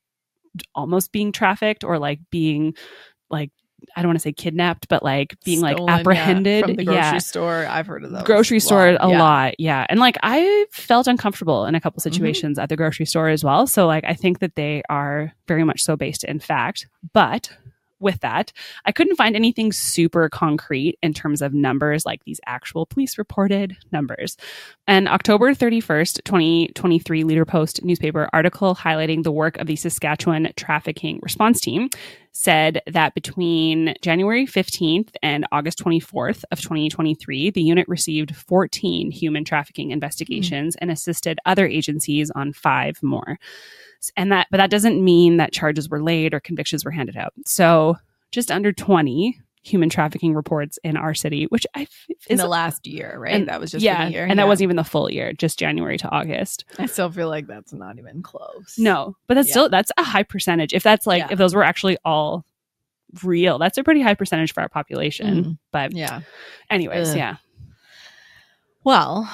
[0.75, 2.75] almost being trafficked or like being
[3.31, 3.51] like
[3.97, 6.61] I don't want to say kidnapped, but like being Stolen, like apprehended.
[6.61, 7.67] yeah, from the grocery yeah store.
[7.67, 8.23] I've heard of those.
[8.25, 9.19] grocery store a Yeah.
[9.23, 12.13] lot yeah and like i felt uncomfortable in a couple Mm-hmm.
[12.13, 15.65] situations at the grocery store as well so like i think that they are very
[15.65, 17.51] much so based in fact but
[18.01, 18.53] with that,
[18.85, 23.77] I couldn't find anything super concrete in terms of numbers, like these actual police reported
[23.93, 24.37] numbers.
[24.87, 31.19] An October 31st, 2023 Leader Post newspaper article highlighting the work of the Saskatchewan Trafficking
[31.23, 31.89] Response Team
[32.33, 39.45] said that between January 15th and August 24th of 2023, the unit received 14 human
[39.45, 40.79] trafficking investigations mm.
[40.81, 43.39] and assisted other agencies on five more
[44.17, 47.33] and that but that doesn't mean that charges were laid or convictions were handed out
[47.45, 47.97] so
[48.31, 51.87] just under 20 human trafficking reports in our city which i
[52.29, 54.23] in the last year right and, that was just yeah year.
[54.23, 54.35] and yeah.
[54.37, 57.73] that wasn't even the full year just january to august i still feel like that's
[57.73, 59.53] not even close no but that's yeah.
[59.53, 61.29] still that's a high percentage if that's like yeah.
[61.31, 62.45] if those were actually all
[63.23, 65.59] real that's a pretty high percentage for our population mm.
[65.73, 66.21] but yeah
[66.71, 67.17] anyways Ugh.
[67.17, 67.37] yeah
[68.85, 69.31] well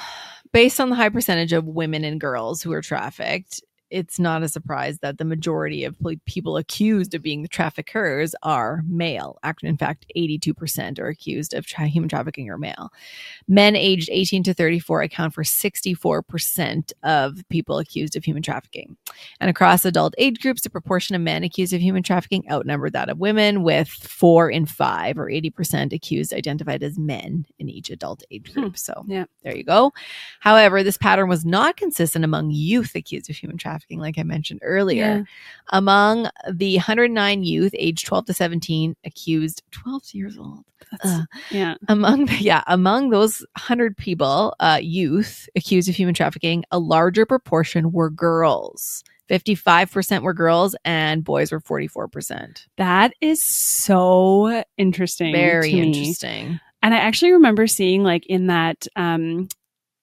[0.51, 4.47] based on the high percentage of women and girls who are trafficked it's not a
[4.47, 5.95] surprise that the majority of
[6.25, 9.37] people accused of being the traffickers are male.
[9.61, 12.91] In fact, 82% are accused of tra- human trafficking are male.
[13.47, 18.97] Men aged 18 to 34 account for 64% of people accused of human trafficking.
[19.39, 23.09] And across adult age groups, the proportion of men accused of human trafficking outnumbered that
[23.09, 28.23] of women, with four in five or 80% accused identified as men in each adult
[28.31, 28.65] age group.
[28.65, 28.75] Hmm.
[28.75, 29.93] So, yeah, there you go.
[30.39, 34.23] However, this pattern was not consistent among youth accused of human trafficking trafficking, like I
[34.23, 35.03] mentioned earlier.
[35.03, 35.23] Yeah.
[35.69, 40.63] Among the 109 youth aged 12 to 17 accused, 12 years old.
[41.03, 41.75] Uh, yeah.
[41.87, 47.25] Among the, yeah, among those 100 people, uh, youth accused of human trafficking, a larger
[47.25, 49.03] proportion were girls.
[49.29, 52.67] 55% were girls and boys were 44%.
[52.77, 55.33] That is so interesting.
[55.33, 56.59] Very interesting.
[56.83, 59.47] And I actually remember seeing like in that um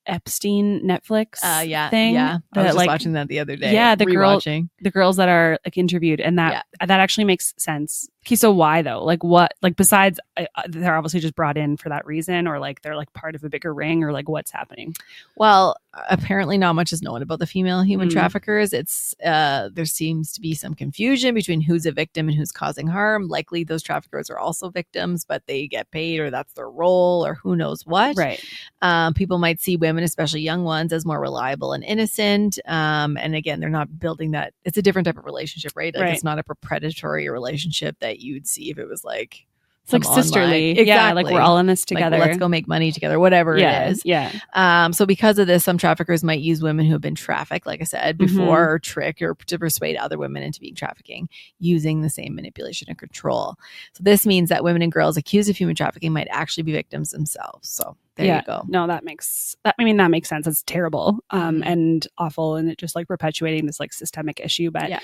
[0.07, 2.15] Epstein Netflix uh, yeah, thing.
[2.15, 3.73] Yeah, I was like, watching that the other day.
[3.73, 6.87] Yeah, the girl, the girls that are like interviewed, and that yeah.
[6.87, 9.03] that actually makes sense Okay, so why though?
[9.03, 9.53] Like what?
[9.63, 13.13] Like besides, uh, they're obviously just brought in for that reason, or like they're like
[13.15, 14.95] part of a bigger ring, or like what's happening?
[15.37, 15.77] Well,
[16.09, 18.13] apparently not much is known about the female human mm.
[18.13, 18.73] traffickers.
[18.73, 22.87] It's uh, there seems to be some confusion between who's a victim and who's causing
[22.87, 23.27] harm.
[23.27, 27.35] Likely, those traffickers are also victims, but they get paid, or that's their role, or
[27.35, 28.17] who knows what.
[28.17, 28.43] Right.
[28.83, 32.59] Um, people might see women, especially young ones, as more reliable and innocent.
[32.67, 34.55] Um, and again, they're not building that.
[34.65, 35.93] It's a different type of relationship, right?
[35.93, 36.15] Like right.
[36.15, 39.47] it's not a predatory relationship that that you'd see if it was like
[39.85, 40.71] it's like sisterly.
[40.71, 40.87] Exactly.
[40.87, 42.19] Yeah, like we're all in this together.
[42.19, 44.03] Like, let's go make money together, whatever yeah, it is.
[44.05, 44.33] Yeah.
[44.55, 47.81] Um, so because of this, some traffickers might use women who have been trafficked, like
[47.81, 48.27] I said mm-hmm.
[48.27, 48.75] before, mm-hmm.
[48.75, 52.97] or trick or to persuade other women into being trafficking using the same manipulation and
[52.97, 53.57] control.
[53.95, 57.11] So this means that women and girls accused of human trafficking might actually be victims
[57.11, 57.69] themselves.
[57.69, 58.37] So there yeah.
[58.37, 58.63] you go.
[58.69, 60.47] No, that makes that I mean that makes sense.
[60.47, 61.63] It's terrible um mm-hmm.
[61.65, 64.71] and awful and it just like perpetuating this like systemic issue.
[64.71, 65.01] But yeah.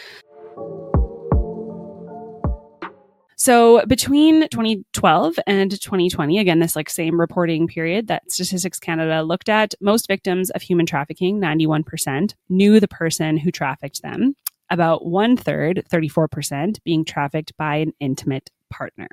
[3.40, 9.48] So between 2012 and 2020, again, this like same reporting period that Statistics Canada looked
[9.48, 14.34] at, most victims of human trafficking, 91%, knew the person who trafficked them.
[14.70, 19.08] About one third, 34%, being trafficked by an intimate partner.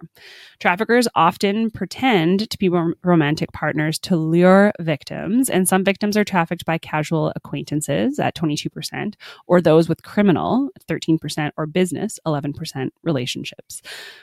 [0.60, 2.70] Traffickers often pretend to be
[3.04, 9.16] romantic partners to lure victims, and some victims are trafficked by casual acquaintances at 22%,
[9.48, 13.82] or those with criminal 13%, or business 11% relationships.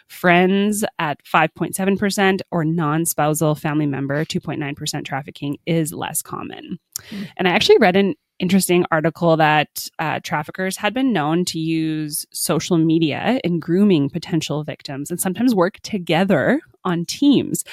[0.09, 6.79] Friends at 5.7%, or non spousal family member 2.9% trafficking is less common.
[7.11, 7.29] Mm.
[7.37, 12.27] And I actually read an interesting article that uh, traffickers had been known to use
[12.33, 17.65] social media in grooming potential victims and sometimes work together on teams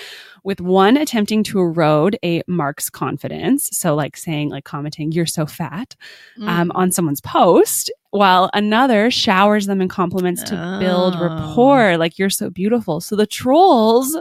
[0.44, 5.48] with one attempting to erode a mark's confidence so like saying like commenting you're so
[5.48, 5.96] fat
[6.38, 6.48] mm.
[6.48, 10.80] um, on someone's post while another showers them in compliments to oh.
[10.80, 14.16] build rapport like you're so beautiful so the trolls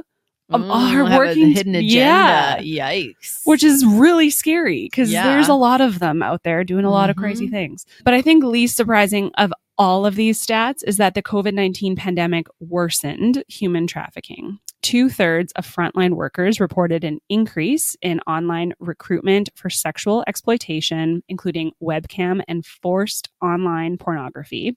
[0.51, 1.95] mm, are working hidden agenda.
[1.95, 2.59] Yeah.
[2.59, 3.43] Yikes.
[3.45, 5.25] Which is really scary because yeah.
[5.25, 7.11] there's a lot of them out there doing a lot mm-hmm.
[7.11, 7.55] of crazy mm-hmm.
[7.55, 7.87] things.
[8.05, 11.97] But I think least surprising of all of these stats is that the COVID 19
[11.97, 19.49] pandemic worsened human trafficking two thirds of frontline workers reported an increase in online recruitment
[19.55, 24.77] for sexual exploitation, including webcam and forced online pornography.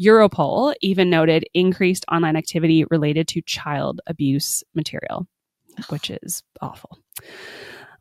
[0.00, 5.26] Europol even noted increased online activity related to child abuse material,
[5.88, 6.98] which is awful.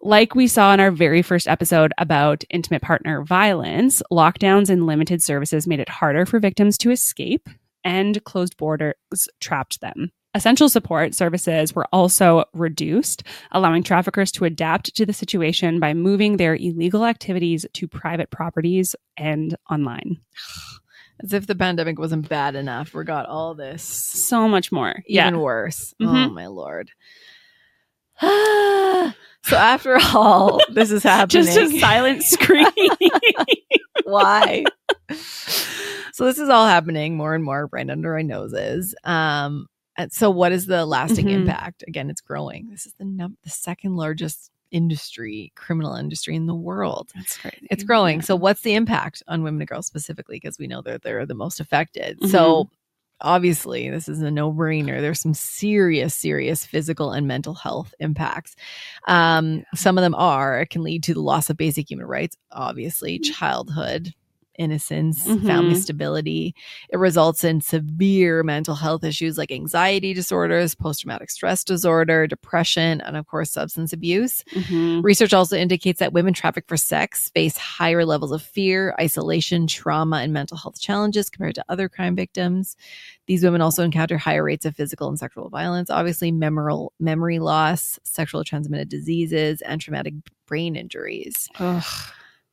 [0.02, 5.22] Like we saw in our very first episode about intimate partner violence, lockdowns and limited
[5.22, 7.50] services made it harder for victims to escape,
[7.84, 8.96] and closed borders
[9.42, 10.12] trapped them.
[10.40, 16.38] Essential support services were also reduced, allowing traffickers to adapt to the situation by moving
[16.38, 20.18] their illegal activities to private properties and online.
[21.22, 22.94] As if the pandemic wasn't bad enough.
[22.94, 24.92] We got all this So much more.
[25.08, 25.36] even yeah.
[25.36, 25.94] worse.
[26.02, 26.28] Mhm.
[26.28, 26.90] Oh my lord.
[28.22, 32.66] so after all this is happening, Just a silent scream.
[34.06, 34.64] why?
[36.14, 38.96] so this is all happening more and more right under our noses.
[39.04, 39.68] Um,
[40.00, 41.32] and so what is the lasting Mhm.
[41.42, 41.84] impact?
[41.88, 42.70] Again, it's growing.
[42.70, 47.10] This is the num- the second largest industry, criminal industry in the world.
[47.16, 47.68] That's crazy.
[47.72, 48.18] It's growing.
[48.18, 48.24] Yeah.
[48.26, 50.36] So what's the impact on women and girls specifically?
[50.38, 52.18] Because we know that they're the most affected.
[52.20, 52.28] Mm-hmm.
[52.30, 52.70] So
[53.22, 55.02] obviously this is a no-brainer.
[55.02, 58.56] There's some serious, serious physical and mental health impacts.
[59.08, 62.38] Um, some of them are it can lead to the loss of basic human rights,
[62.52, 63.34] obviously, Mm-hmm.
[63.34, 64.14] childhood.
[64.60, 65.78] Innocence, family Mhm.
[65.82, 66.54] stability.
[66.90, 73.00] It results in severe mental health issues like anxiety disorders, post traumatic stress disorder, depression,
[73.02, 74.44] and of course, substance abuse.
[74.54, 75.02] Mhm.
[75.02, 80.18] Research also indicates that women trafficked for sex face higher levels of fear, isolation, trauma,
[80.18, 82.76] and mental health challenges compared to other crime victims.
[83.28, 88.44] These women also encounter higher rates of physical and sexual violence, obviously, memory loss, sexual
[88.44, 90.16] transmitted diseases, and traumatic
[90.48, 91.48] brain injuries.
[91.60, 91.84] Ugh.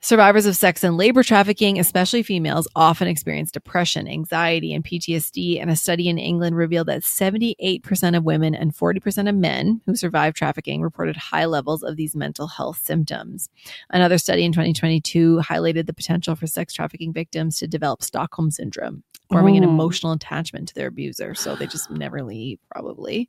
[0.07, 5.61] Survivors of sex and labor trafficking, especially females, often experience depression, anxiety, and PTSD.
[5.61, 9.97] And a study in England revealed that 78% of women and 40% of men who
[9.97, 13.51] survived trafficking reported high levels of these mental health symptoms.
[13.91, 19.03] Another study in 2022 highlighted the potential for sex trafficking victims to develop Stockholm syndrome,
[19.33, 19.71] forming an Oh.
[19.71, 21.35] emotional attachment to their abuser.
[21.35, 23.29] So they just never leave, probably.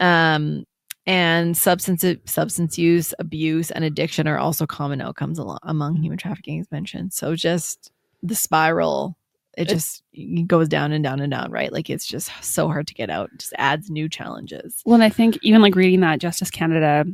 [0.00, 0.64] Um,
[1.08, 6.70] and substance substance use, abuse, and addiction are also common outcomes among human trafficking, as
[6.70, 7.14] mentioned.
[7.14, 7.90] So just
[8.22, 9.16] the spiral,
[9.56, 10.02] it just
[10.46, 11.72] goes down and down and down, right?
[11.72, 13.30] Like it's just so hard to get out.
[13.32, 14.82] It just adds new challenges.
[14.84, 17.06] Well, and I think even like reading that Justice Canada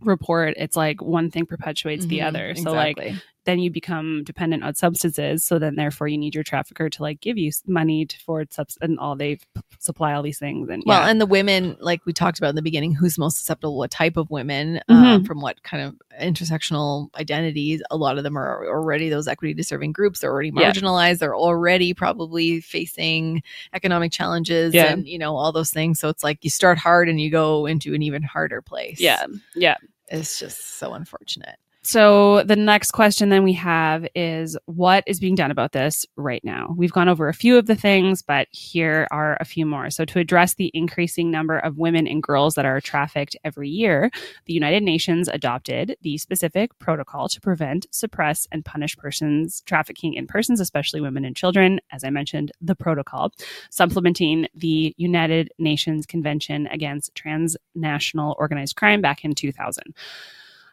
[0.00, 2.54] report, it's like one thing perpetuates the Mhm, other.
[2.56, 2.98] So like.
[3.44, 5.44] Then you become dependent on substances.
[5.44, 8.78] So then therefore you need your trafficker to like give you money to, for subs
[8.80, 9.42] and all they p-
[9.78, 10.68] supply all these things.
[10.70, 11.08] And Well, yeah.
[11.10, 14.16] and the women, like we talked about in the beginning, who's most susceptible, what type
[14.16, 15.26] of women, um, Mhm.
[15.26, 17.82] from what kind of intersectional identities.
[17.90, 20.20] A lot of them are already those equity deserving groups.
[20.20, 20.70] They're already Yeah.
[20.72, 21.18] marginalized.
[21.18, 23.42] They're already probably facing
[23.72, 24.92] economic challenges Yeah.
[24.92, 26.00] and, you know, all those things.
[26.00, 29.00] So it's like you start hard and you go into an even harder place.
[29.00, 29.26] yeah.
[29.54, 29.76] Yeah.
[30.08, 31.56] It's just so unfortunate.
[31.86, 36.42] So the next question then we have is what is being done about this right
[36.42, 36.74] now?
[36.74, 39.90] We've gone over a few of the things, but here are a few more.
[39.90, 44.10] So to address the increasing number of women and girls that are trafficked every year,
[44.46, 50.26] the United Nations adopted the specific protocol to prevent, suppress, and punish persons trafficking in
[50.26, 51.80] persons, especially women and children.
[51.92, 53.30] As I mentioned, the protocol,
[53.68, 59.94] supplementing the United Nations Convention Against Transnational Organized Crime back in 2000.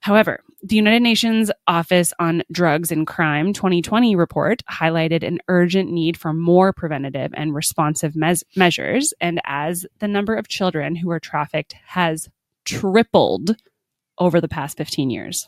[0.01, 6.17] However, the United Nations Office on Drugs and Crime 2020 report highlighted an urgent need
[6.17, 9.13] for more preventative and responsive mes- measures.
[9.21, 12.29] And as the number of children who are trafficked has
[12.65, 13.55] tripled
[14.17, 15.47] over the past 15 years.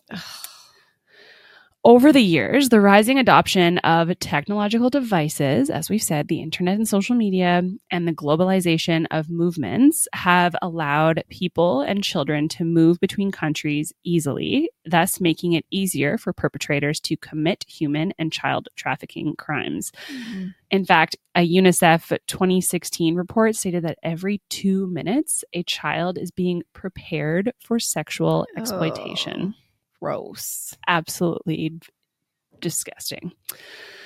[1.86, 6.88] Over the years, the rising adoption of technological devices, as we've said, the internet and
[6.88, 7.62] social media,
[7.92, 14.70] and the globalization of movements have allowed people and children to move between countries easily,
[14.86, 19.92] thus making it easier for perpetrators to commit human and child trafficking crimes.
[20.08, 20.48] Mm-hmm.
[20.72, 26.64] In fact, a UNICEF 2016 report stated that every two minutes, a child is being
[26.72, 29.54] prepared for sexual exploitation.
[29.58, 29.63] Oh,
[30.04, 30.76] gross.
[30.88, 31.80] Absolutely
[32.60, 33.32] disgusting.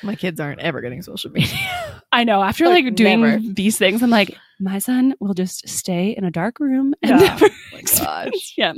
[0.04, 1.58] My kids aren't ever getting social media.
[2.12, 2.42] I know.
[2.42, 3.40] After Like, like, doing never.
[3.54, 7.28] these things, I'm like, my son will just stay in a dark room and Yeah.
[7.28, 7.82] never oh my
[8.32, 8.54] gosh.
[8.58, 8.74] yeah.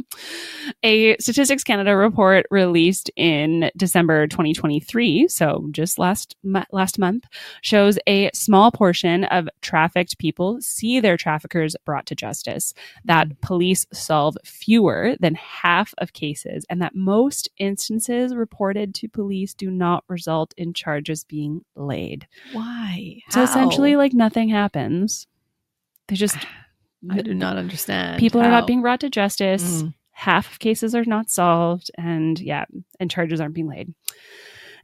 [0.83, 6.35] A Statistics Canada report released in December 2023, so just last
[6.71, 7.25] last month,
[7.61, 12.73] shows a small portion of trafficked people see their traffickers brought to justice,
[13.05, 13.41] that mm.
[13.41, 19.71] police solve fewer than half of cases, and that most instances reported to police do
[19.71, 22.27] not result in charges being laid.
[22.53, 23.19] Why?
[23.29, 25.27] So essentially like nothing happens.
[26.07, 26.37] They just
[27.09, 28.19] I do not understand.
[28.19, 29.93] people are not being brought to justice Mm.
[30.11, 32.65] half of cases are not solved and yeah
[32.99, 33.93] and charges aren't being laid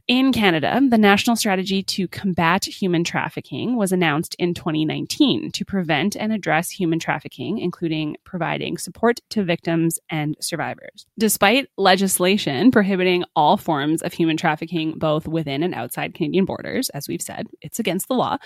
[0.08, 6.14] in Canada, the national strategy to combat human trafficking was announced in 2019 to prevent
[6.14, 11.06] and address human trafficking, including providing support to victims and survivors.
[11.18, 17.08] Despite legislation prohibiting all forms of human trafficking, both within and outside Canadian borders, as
[17.08, 18.36] we've said, it's against the law,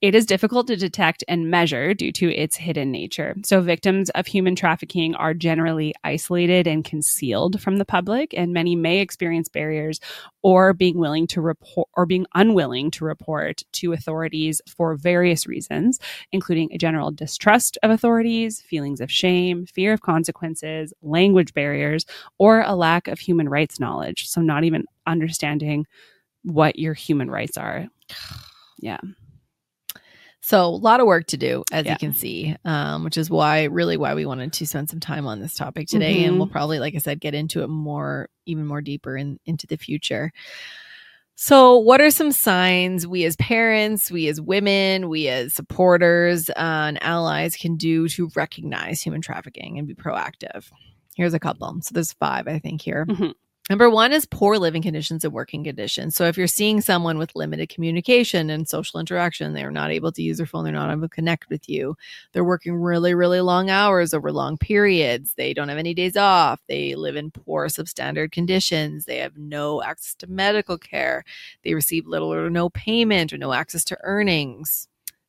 [0.00, 3.34] it is difficult to detect and measure due to its hidden nature.
[3.44, 8.76] So, victims of human trafficking are generally isolated and concealed from the public, and many
[8.76, 9.98] may experience barriers
[10.42, 15.46] or being willing willing to report or being unwilling to report to authorities for various
[15.46, 15.98] reasons,
[16.32, 22.04] including a general distrust of authorities, feelings of shame, fear of consequences, language barriers,
[22.36, 24.28] or a lack of human rights knowledge.
[24.28, 25.86] So, not even understanding
[26.42, 27.86] what your human rights are.
[28.80, 29.00] Yeah.
[30.40, 31.92] So a lot of work to do, as Yeah.
[31.92, 35.26] you can see, um, which is why really why we wanted to spend some time
[35.26, 36.38] on this topic today, and Mhm.
[36.38, 39.76] we'll probably, like I said, get into it more, even more deeper in, into the
[39.76, 40.30] future.
[41.40, 46.54] So, what are some signs we as parents, we as women, we as supporters uh,
[46.56, 50.68] and allies can do to recognize human trafficking and be proactive?
[51.14, 51.78] Here's a couple.
[51.82, 53.06] So, there's five, I think, here.
[53.06, 53.34] Mhm.
[53.68, 56.16] Number one is poor living conditions and working conditions.
[56.16, 60.22] So if you're seeing someone with limited communication and social interaction, they're not able to
[60.22, 61.94] use their phone, they're not able to connect with you.
[62.32, 65.34] They're working really, really long hours over long periods.
[65.34, 66.60] They don't have any days off.
[66.66, 69.04] They live in poor substandard conditions.
[69.04, 71.24] They have no access to medical care.
[71.62, 74.88] They receive little or no payment or no access to earnings.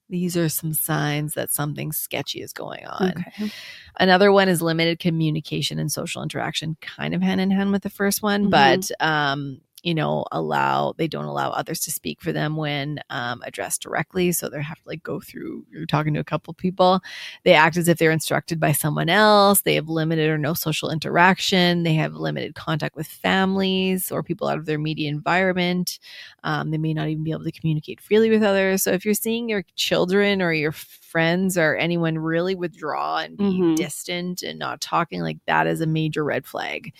[0.09, 3.11] These are some signs that something sketchy is going on.
[3.11, 3.51] Okay.
[3.99, 7.89] Another one is limited communication and social interaction, kind of hand in hand with the
[7.89, 8.49] first one, Mhm.
[8.49, 13.41] but um, you know, allow they don't allow others to speak for them when um,
[13.45, 14.31] addressed directly.
[14.31, 15.65] So they have to like go through.
[15.71, 17.01] You're talking to a couple people.
[17.43, 19.61] They act as if they're instructed by someone else.
[19.61, 21.83] They have limited or no social interaction.
[21.83, 25.99] They have limited contact with families or people out of their media environment.
[26.43, 28.83] Um, they may not even be able to communicate freely with others.
[28.83, 33.43] So if you're seeing your children or your friends or anyone really withdraw and be
[33.43, 33.75] Mhm.
[33.75, 36.93] distant and not talking, like that is a major red flag.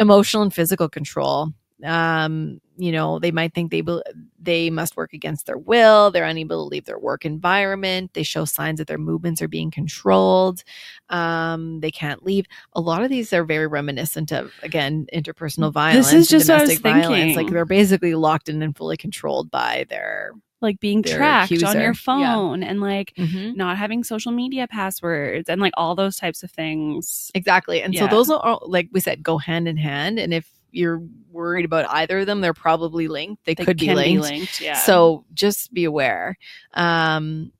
[0.00, 1.52] Emotional and physical control.
[1.84, 4.02] Um, you know, they might think they bel
[4.40, 6.10] they must work against their will.
[6.10, 8.12] They're unable to leave their work environment.
[8.14, 10.62] They show signs that their movements are being controlled.
[11.08, 12.46] Um, they can't leave.
[12.74, 16.10] A lot of these are very reminiscent of again interpersonal violence.
[16.10, 17.06] This is just what I was violence.
[17.08, 17.36] thinking.
[17.36, 21.78] Like they're basically locked in and fully controlled by their Like being tracked on accuser.
[21.80, 21.92] your Yeah.
[21.92, 27.30] phone and like not having social media passwords and like all those types of things.
[27.34, 27.82] Exactly.
[27.82, 30.18] And so those are, all, like we said, go hand in hand.
[30.18, 33.44] And if you're worried about either of them, they're probably linked.
[33.44, 34.22] They, They could be linked.
[34.24, 34.60] be linked.
[34.60, 34.74] Yeah.
[34.76, 36.36] So just be aware.
[36.74, 37.52] Um,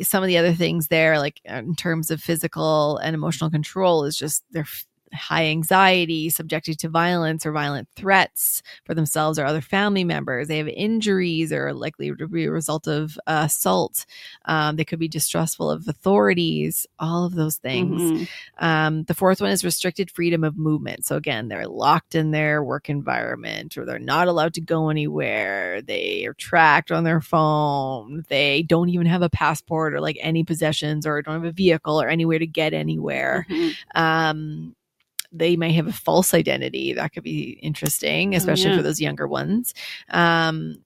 [0.00, 4.04] some of the other things there, like uh, in terms of physical and emotional control,
[4.04, 9.44] is just their f- high anxiety, subjected to violence or violent threats for themselves or
[9.44, 10.48] other family members.
[10.48, 14.06] They have injuries or likely to be a result of uh, assault.
[14.46, 16.86] Um, they could be distrustful of authorities.
[16.98, 18.00] All of those things.
[18.00, 18.28] Mhm.
[18.58, 21.04] Um, the fourth one is restricted freedom of movement.
[21.04, 25.82] So again, they're locked in their work environment or they're not allowed to go anywhere.
[25.82, 28.24] They are tracked on their phone.
[28.28, 32.00] They don't even have a passport or like any possessions or don't have a vehicle
[32.00, 33.46] or anywhere to get anywhere.
[33.48, 33.74] Mhm.
[33.94, 34.74] Um,
[35.32, 36.92] they may have a false identity.
[36.92, 38.76] That could be interesting, especially yeah.
[38.76, 39.74] for those younger ones.
[40.10, 40.76] Um,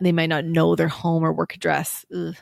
[0.00, 2.04] they might not know their home or work address.
[2.14, 2.36] Ugh.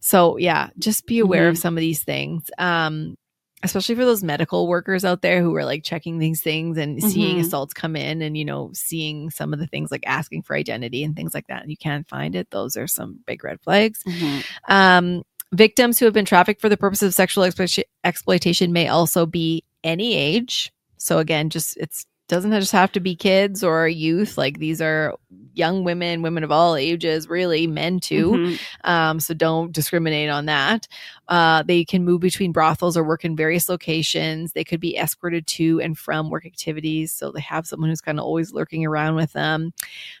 [0.00, 2.50] So yeah, just be aware of some of these things.
[2.58, 3.16] Um,
[3.64, 7.36] especially for those medical workers out there who are like checking these things and seeing
[7.36, 7.40] Mhm.
[7.42, 11.04] assaults come in and you know seeing some of the things like asking for identity
[11.04, 14.02] and things like that and you can't find it those are some big red flags
[14.04, 14.44] Mhm.
[14.68, 15.22] um,
[15.52, 19.62] victims who have been trafficked for the purpose of sexual exploit- exploitation may also be
[19.84, 20.72] any age.
[21.02, 24.38] So again, just it's doesn't just have to be kids or youth.
[24.38, 25.14] Like these are
[25.52, 28.30] young women, women of all ages, really men too.
[28.30, 28.60] Mhm.
[28.84, 30.86] Um, so don't discriminate on that.
[31.28, 34.52] Uh, they can move between brothels or work in various locations.
[34.52, 37.12] They could be escorted to and from work activities.
[37.12, 39.72] So they have someone who's kind of always lurking around with them.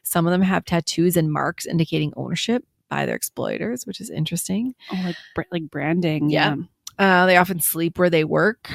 [0.02, 4.74] Some of them have tattoos and marks indicating ownership by their exploiters, which is interesting.
[4.92, 6.28] Oh, like like branding.
[6.28, 6.56] Yeah.
[6.98, 8.68] Uh, they often sleep where they work.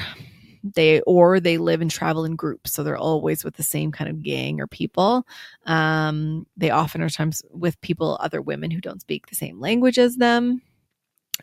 [0.64, 4.10] They or they live and travel in groups, so they're always with the same kind
[4.10, 5.26] of gang or people.
[5.66, 9.98] Um, they often are times with people, other women who don't speak the same language
[9.98, 10.62] as them.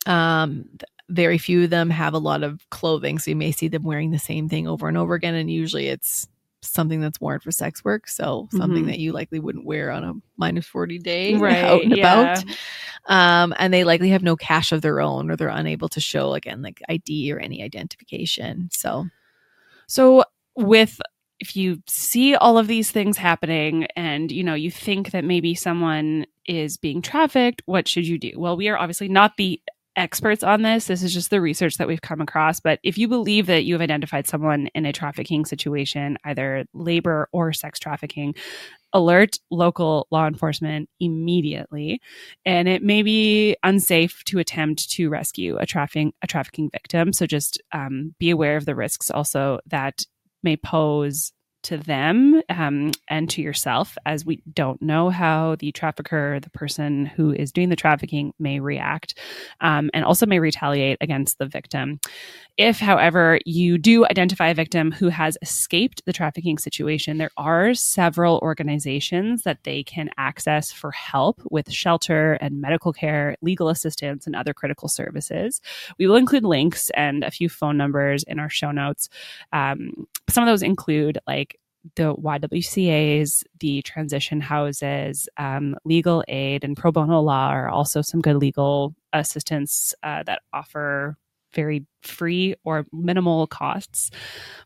[0.05, 0.65] Um,
[1.09, 4.11] very few of them have a lot of clothing, so you may see them wearing
[4.11, 6.27] the same thing over and over again, and usually it's
[6.73, 8.87] something that's worn for sex work, so something Mhm.
[8.87, 11.63] that you likely wouldn't wear on a minus forty day Right.
[11.63, 12.33] out and yeah.
[12.33, 12.43] about
[13.07, 16.33] um, and they likely have no cash of their own or they're unable to show
[16.33, 19.07] again like id or any identification so
[19.87, 20.23] So
[20.55, 20.99] with
[21.39, 25.53] if you see all of these things happening and you know you think that maybe
[25.53, 28.31] someone is being trafficked, what should you do?
[28.37, 29.59] Well, we are obviously not the
[29.95, 30.85] experts on this.
[30.85, 33.73] This is just the research that we've come across, but if you believe that you
[33.73, 38.35] have identified someone in a trafficking situation, either labor or sex trafficking,
[38.93, 41.99] alert local law enforcement immediately.
[42.45, 47.11] And it may be unsafe to attempt to rescue a trafficking a trafficking victim.
[47.11, 50.05] So just um, be aware of the risks also that
[50.43, 51.33] may pose
[51.65, 57.05] to them um, and to yourself, as we don't know how the trafficker, the person
[57.05, 59.17] who is doing the trafficking, may react
[59.61, 61.99] um, and also may retaliate against the victim.
[62.57, 67.73] If, however, you do identify a victim who has escaped the trafficking situation, there are
[67.73, 74.25] several organizations that they can access for help with shelter and medical care, legal assistance,
[74.25, 75.59] and other critical services.
[75.99, 79.09] We will include links and a few phone numbers in our show notes.
[79.51, 81.59] Um, some of those include like
[81.95, 88.21] the YWCA's, the transition houses, um, legal aid, and pro bono law are also some
[88.21, 91.17] good legal assistance uh, that offer
[91.55, 94.11] very free or minimal costs.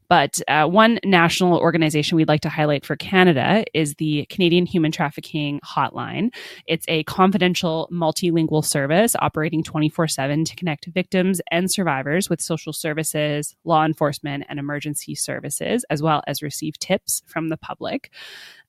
[0.09, 4.91] But uh, one national organization we'd like to highlight for Canada is the Canadian Human
[4.91, 6.33] Trafficking Hotline.
[6.67, 12.73] It's a confidential multilingual service operating 24 7 to connect victims and survivors with social
[12.73, 18.11] services, law enforcement, and emergency services, as well as receive tips from the public.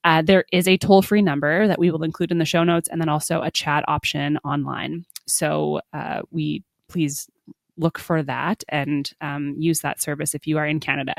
[0.04, 2.88] Uh, there is a toll free number that we will include in the show notes
[2.88, 5.04] and then also a chat option online.
[5.26, 7.28] So uh, we please
[7.76, 11.14] look for that and um, use that service if you are in Canada.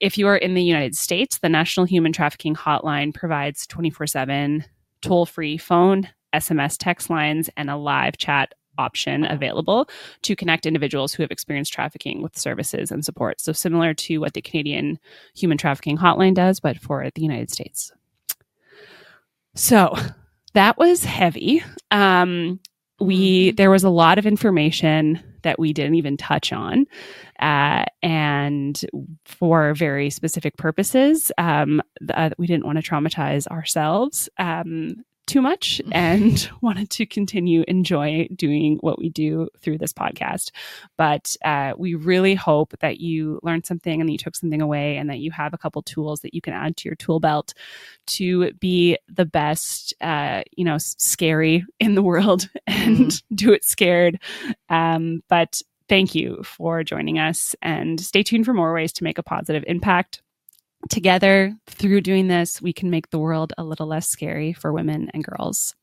[0.00, 4.64] If you are in the United States, the National Human Trafficking Hotline provides 24 7
[5.02, 9.88] toll free phone, SMS text lines, and a live chat option available
[10.22, 13.40] to connect individuals who have experienced trafficking with services and support.
[13.40, 14.98] So, similar to what the Canadian
[15.34, 17.92] Human Trafficking Hotline does, but for the United States.
[19.54, 19.94] So,
[20.54, 21.62] that was heavy.
[21.90, 22.60] Um,
[23.00, 23.56] we mm-hmm.
[23.56, 26.86] there was a lot of information that we didn't even touch on
[27.40, 28.84] uh, and
[29.24, 31.82] for very specific purposes um,
[32.14, 34.96] uh, we didn't want to traumatize ourselves um,
[35.26, 40.50] too much and wanted to continue enjoy doing what we do through this podcast.
[40.96, 44.96] But uh, we really hope that you learned something and that you took something away
[44.96, 47.54] and that you have a couple tools that you can add to your tool belt
[48.06, 53.34] to be the best, uh, you know, scary in the world and mm-hmm.
[53.34, 54.20] do it scared.
[54.68, 59.18] Um, but thank you for joining us and stay tuned for more ways to make
[59.18, 60.22] a positive impact
[60.88, 65.10] together through doing this, we can make the world a little less scary for women
[65.14, 65.74] and girls.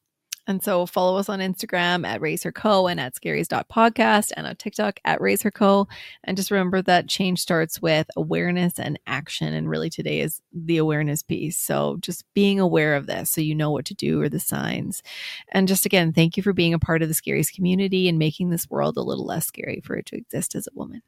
[0.49, 4.55] And so follow us on Instagram at Raise Her Co and at scaries.podcast and on
[4.55, 5.87] TikTok at Raise Her Co.
[6.23, 9.53] And just remember that change starts with awareness and action.
[9.53, 11.55] And really today is the awareness piece.
[11.55, 15.03] So just being aware of this so you know what to do or the signs.
[15.49, 18.49] And just again, thank you for being a part of the Scaries community and making
[18.49, 21.03] this world a little less scary for it to exist as a woman.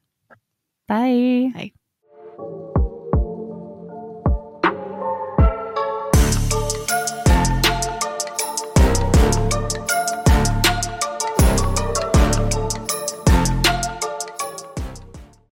[0.86, 1.50] Bye.
[1.52, 2.72] Bye.